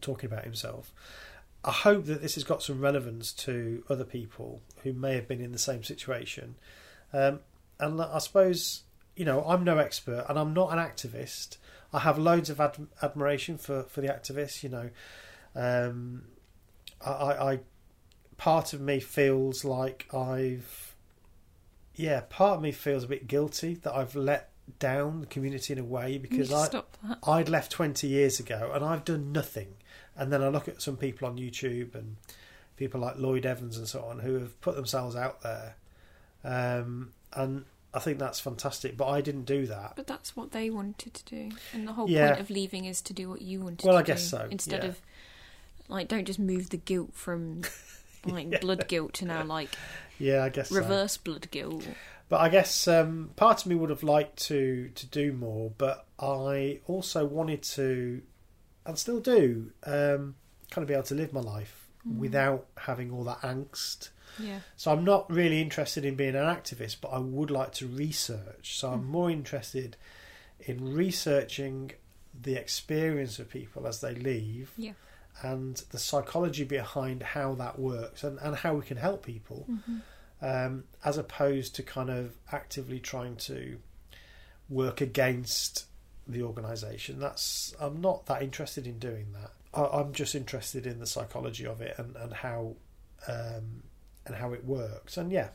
talking 0.00 0.30
about 0.30 0.44
himself. 0.44 0.92
I 1.64 1.72
hope 1.72 2.06
that 2.06 2.22
this 2.22 2.34
has 2.34 2.44
got 2.44 2.62
some 2.62 2.80
relevance 2.80 3.32
to 3.32 3.84
other 3.90 4.04
people 4.04 4.62
who 4.82 4.92
may 4.92 5.14
have 5.14 5.28
been 5.28 5.40
in 5.40 5.52
the 5.52 5.58
same 5.58 5.82
situation. 5.82 6.54
Um, 7.12 7.40
and 7.80 8.00
I 8.00 8.18
suppose, 8.18 8.82
you 9.16 9.24
know, 9.24 9.42
I'm 9.42 9.64
no 9.64 9.78
expert 9.78 10.24
and 10.28 10.38
I'm 10.38 10.54
not 10.54 10.72
an 10.72 10.78
activist. 10.78 11.56
I 11.92 12.00
have 12.00 12.18
loads 12.18 12.48
of 12.48 12.60
ad- 12.60 12.86
admiration 13.02 13.58
for, 13.58 13.82
for 13.84 14.00
the 14.00 14.08
activists, 14.08 14.62
you 14.62 14.68
know. 14.68 14.90
Um, 15.54 16.24
I, 17.04 17.10
I, 17.10 17.52
I, 17.52 17.60
part 18.36 18.72
of 18.72 18.80
me 18.80 19.00
feels 19.00 19.64
like 19.64 20.06
I've, 20.14 20.87
yeah, 21.98 22.22
part 22.30 22.56
of 22.56 22.62
me 22.62 22.72
feels 22.72 23.04
a 23.04 23.08
bit 23.08 23.26
guilty 23.28 23.74
that 23.82 23.94
I've 23.94 24.14
let 24.14 24.48
down 24.78 25.20
the 25.20 25.26
community 25.26 25.72
in 25.72 25.78
a 25.78 25.84
way 25.84 26.16
because 26.18 26.52
I 26.52 26.82
I'd 27.26 27.48
left 27.48 27.70
20 27.72 28.06
years 28.06 28.38
ago 28.40 28.70
and 28.74 28.84
I've 28.84 29.04
done 29.04 29.32
nothing. 29.32 29.74
And 30.16 30.32
then 30.32 30.42
I 30.42 30.48
look 30.48 30.68
at 30.68 30.80
some 30.82 30.96
people 30.96 31.26
on 31.28 31.36
YouTube 31.38 31.94
and 31.94 32.16
people 32.76 33.00
like 33.00 33.16
Lloyd 33.18 33.44
Evans 33.46 33.76
and 33.76 33.86
so 33.88 34.02
on 34.02 34.20
who 34.20 34.34
have 34.34 34.58
put 34.60 34.76
themselves 34.76 35.16
out 35.16 35.42
there. 35.42 35.74
Um, 36.44 37.10
and 37.32 37.64
I 37.94 37.98
think 38.00 38.18
that's 38.18 38.38
fantastic, 38.40 38.96
but 38.96 39.08
I 39.08 39.20
didn't 39.20 39.44
do 39.44 39.66
that. 39.66 39.94
But 39.96 40.06
that's 40.06 40.36
what 40.36 40.52
they 40.52 40.70
wanted 40.70 41.14
to 41.14 41.24
do, 41.24 41.50
and 41.72 41.88
the 41.88 41.92
whole 41.94 42.08
Yeah. 42.08 42.28
point 42.28 42.40
of 42.40 42.50
leaving 42.50 42.84
is 42.84 43.00
to 43.02 43.12
do 43.12 43.28
what 43.30 43.42
you 43.42 43.60
wanted. 43.60 43.84
Well, 43.86 43.94
to 43.94 44.00
I 44.00 44.02
guess 44.02 44.22
do, 44.22 44.36
so, 44.36 44.48
Instead 44.50 44.82
yeah. 44.84 44.90
of 44.90 45.00
like, 45.88 46.08
don't 46.08 46.26
just 46.26 46.38
move 46.38 46.68
the 46.70 46.76
guilt 46.76 47.14
from 47.14 47.62
like 48.26 48.50
Yeah. 48.52 48.58
blood 48.60 48.86
guilt 48.88 49.14
to 49.14 49.24
now 49.24 49.42
like 49.44 49.70
Yeah, 50.18 50.44
I 50.44 50.48
guess 50.48 50.68
so. 50.70 50.76
reverse 50.76 51.16
blood 51.16 51.50
guilt. 51.50 51.86
But 52.28 52.40
I 52.40 52.48
guess 52.50 52.86
um, 52.88 53.30
part 53.36 53.60
of 53.62 53.66
me 53.66 53.74
would 53.74 53.90
have 53.90 54.02
liked 54.02 54.36
to 54.48 54.90
to 54.94 55.06
do 55.06 55.32
more, 55.32 55.70
but 55.78 56.06
I 56.18 56.80
also 56.86 57.24
wanted 57.24 57.62
to, 57.62 58.20
and 58.84 58.98
still 58.98 59.20
do, 59.20 59.72
um, 59.84 60.34
kind 60.70 60.82
of 60.82 60.86
be 60.88 60.94
able 60.94 61.04
to 61.04 61.14
live 61.14 61.32
my 61.32 61.40
life 61.40 61.84
Mm. 62.06 62.18
without 62.18 62.66
having 62.76 63.10
all 63.10 63.24
that 63.24 63.40
angst. 63.40 64.10
Yeah, 64.38 64.60
So 64.76 64.92
I'm 64.92 65.02
not 65.04 65.28
really 65.28 65.60
interested 65.60 66.04
in 66.04 66.14
being 66.14 66.36
an 66.36 66.44
activist, 66.44 66.98
but 67.00 67.08
I 67.08 67.18
would 67.18 67.50
like 67.50 67.72
to 67.72 67.88
research. 67.88 68.76
So 68.78 68.92
I'm 68.92 69.02
Mm. 69.02 69.06
more 69.08 69.30
interested 69.32 69.96
in 70.60 70.94
researching 70.94 71.90
the 72.40 72.54
experience 72.54 73.40
of 73.40 73.48
people 73.50 73.86
as 73.88 74.00
they 74.00 74.14
leave 74.14 74.70
yeah. 74.76 74.92
And 75.42 75.76
the 75.90 75.98
psychology 75.98 76.64
behind 76.64 77.22
how 77.22 77.54
that 77.54 77.78
works 77.78 78.24
and, 78.24 78.38
and 78.40 78.56
how 78.56 78.74
we 78.74 78.84
can 78.84 78.96
help 78.96 79.24
people, 79.24 79.66
hmm 79.68 79.98
um, 80.40 80.84
as 81.04 81.18
opposed 81.18 81.74
to 81.76 81.82
kind 81.82 82.10
of 82.10 82.36
actively 82.52 83.00
trying 83.00 83.36
to 83.36 83.78
work 84.68 85.00
against 85.00 85.86
the 86.26 86.42
organisation. 86.42 87.18
That's 87.18 87.74
I'm 87.80 88.00
not 88.00 88.26
that 88.26 88.42
interested 88.42 88.86
in 88.86 88.98
doing 88.98 89.32
that. 89.32 89.50
I, 89.74 89.98
I'm 89.98 90.12
just 90.12 90.34
interested 90.34 90.86
in 90.86 91.00
the 91.00 91.06
psychology 91.06 91.66
of 91.66 91.80
it 91.80 91.94
and 91.98 92.14
and 92.16 92.32
how 92.32 92.76
um, 93.26 93.82
and 94.26 94.36
how 94.36 94.52
it 94.52 94.64
works. 94.64 95.16
And 95.16 95.32
yeah, 95.32 95.48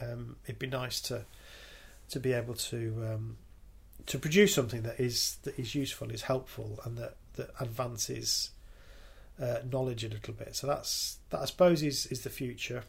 um, 0.00 0.36
it'd 0.44 0.58
be 0.58 0.66
nice 0.66 1.00
to 1.02 1.24
to 2.10 2.20
be 2.20 2.32
able 2.32 2.54
to 2.54 3.12
um, 3.12 3.36
to 4.06 4.18
produce 4.18 4.54
something 4.54 4.82
that 4.82 4.98
is 5.00 5.36
that 5.42 5.58
is 5.58 5.74
useful, 5.74 6.10
is 6.10 6.22
helpful, 6.22 6.80
and 6.84 6.96
that 6.98 7.16
that 7.34 7.50
advances 7.60 8.50
uh, 9.40 9.58
knowledge 9.70 10.04
a 10.04 10.08
little 10.08 10.34
bit. 10.34 10.54
So 10.54 10.66
that's 10.66 11.18
that 11.30 11.40
I 11.40 11.44
suppose 11.44 11.82
is 11.82 12.06
is 12.06 12.22
the 12.22 12.30
future. 12.30 12.84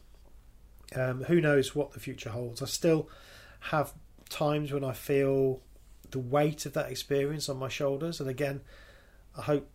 Um, 0.93 1.23
who 1.23 1.39
knows 1.39 1.73
what 1.73 1.93
the 1.93 1.99
future 1.99 2.31
holds? 2.31 2.61
I 2.61 2.65
still 2.65 3.09
have 3.61 3.93
times 4.29 4.73
when 4.73 4.83
I 4.83 4.91
feel 4.91 5.61
the 6.09 6.19
weight 6.19 6.65
of 6.65 6.73
that 6.73 6.91
experience 6.91 7.47
on 7.47 7.57
my 7.57 7.69
shoulders. 7.69 8.19
And 8.19 8.29
again, 8.29 8.61
I 9.37 9.43
hope 9.43 9.69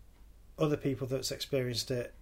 other 0.58 0.76
people 0.76 1.06
that's 1.06 1.30
experienced 1.30 1.90
it 1.90 2.14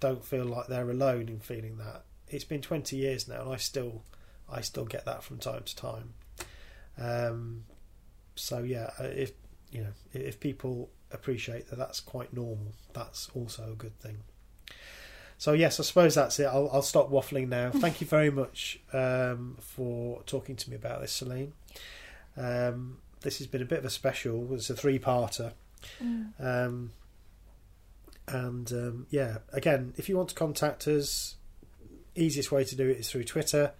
don't 0.00 0.24
feel 0.24 0.44
like 0.44 0.66
they're 0.66 0.90
alone 0.90 1.28
in 1.28 1.40
feeling 1.40 1.78
that. 1.78 2.04
It's 2.28 2.44
been 2.44 2.60
20 2.60 2.96
years 2.96 3.26
now, 3.26 3.42
and 3.42 3.52
I 3.52 3.56
still, 3.56 4.02
I 4.50 4.60
still 4.60 4.84
get 4.84 5.04
that 5.06 5.22
from 5.22 5.38
time 5.38 5.62
to 5.64 5.76
time. 5.76 6.14
Um, 6.98 7.64
so 8.34 8.58
yeah, 8.58 8.90
uh, 9.00 9.04
if 9.04 9.32
you 9.70 9.82
know, 9.82 9.92
if 10.12 10.40
people 10.40 10.90
appreciate 11.12 11.68
that 11.68 11.76
that's 11.78 12.00
quite 12.00 12.32
normal, 12.32 12.72
that's 12.92 13.28
also 13.34 13.72
a 13.72 13.76
good 13.76 13.98
thing. 14.00 14.18
So 15.38 15.52
yes, 15.52 15.78
I 15.78 15.84
suppose 15.84 16.14
that's 16.16 16.40
it. 16.40 16.46
I'll, 16.46 16.68
I'll 16.72 16.82
stop 16.82 17.10
waffling 17.10 17.48
now. 17.48 17.70
Thank 17.70 18.00
you 18.00 18.06
very 18.06 18.30
much 18.30 18.80
um, 18.92 19.56
for 19.60 20.22
talking 20.24 20.56
to 20.56 20.70
me 20.70 20.76
about 20.76 21.00
this, 21.00 21.12
Celine. 21.12 21.52
Um, 22.36 22.98
this 23.20 23.38
has 23.38 23.46
been 23.46 23.62
a 23.62 23.64
bit 23.64 23.78
of 23.78 23.84
a 23.84 23.90
special. 23.90 24.52
It's 24.54 24.68
a 24.68 24.74
three-parter. 24.74 25.52
Mm. 26.02 26.32
Um, 26.40 26.92
and 28.26 28.72
um, 28.72 29.06
yeah, 29.10 29.38
again, 29.52 29.94
if 29.96 30.08
you 30.08 30.16
want 30.16 30.30
to 30.30 30.34
contact 30.34 30.88
us, 30.88 31.36
easiest 32.16 32.50
way 32.50 32.64
to 32.64 32.74
do 32.74 32.88
it 32.88 32.98
is 32.98 33.08
through 33.08 33.24
Twitter 33.24 33.72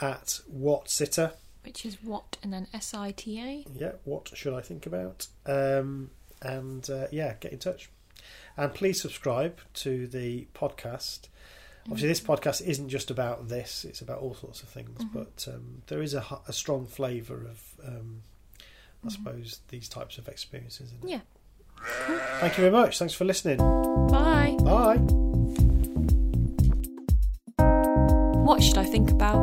at 0.00 0.40
what 0.48 0.90
sitter. 0.90 1.32
Which 1.62 1.86
is 1.86 1.98
what 2.02 2.36
and 2.42 2.52
then 2.52 2.66
S 2.74 2.94
I 2.94 3.12
T 3.12 3.38
A. 3.40 3.64
Yeah, 3.72 3.92
what 4.04 4.30
should 4.34 4.54
I 4.54 4.60
think 4.60 4.86
about? 4.86 5.28
Um, 5.46 6.10
and 6.42 6.88
uh, 6.90 7.06
yeah, 7.10 7.34
get 7.40 7.52
in 7.52 7.58
touch. 7.58 7.90
And 8.56 8.74
please 8.74 9.00
subscribe 9.00 9.58
to 9.74 10.06
the 10.06 10.46
podcast. 10.54 11.28
Obviously, 11.86 12.08
this 12.08 12.20
podcast 12.20 12.60
isn't 12.66 12.88
just 12.90 13.10
about 13.10 13.48
this; 13.48 13.84
it's 13.84 14.00
about 14.02 14.18
all 14.20 14.34
sorts 14.34 14.62
of 14.62 14.68
things. 14.68 14.98
Mhm. 15.02 15.12
But 15.14 15.48
um, 15.52 15.82
there 15.86 16.02
is 16.02 16.12
a, 16.14 16.24
a 16.46 16.52
strong 16.52 16.86
flavour 16.86 17.46
of, 17.46 17.62
um, 17.86 18.22
I 19.02 19.08
Mhm. 19.08 19.12
suppose, 19.12 19.60
these 19.68 19.88
types 19.88 20.18
of 20.18 20.28
experiences. 20.28 20.92
In 20.92 21.08
it. 21.08 21.12
Yeah. 21.12 21.20
Thank 22.40 22.58
you 22.58 22.62
very 22.64 22.70
much. 22.72 22.98
Thanks 22.98 23.14
for 23.14 23.24
listening. 23.24 23.56
Bye. 24.08 24.56
Bye. 24.62 24.98
What 28.44 28.62
should 28.62 28.76
I 28.78 28.84
think 28.84 29.10
about? 29.10 29.40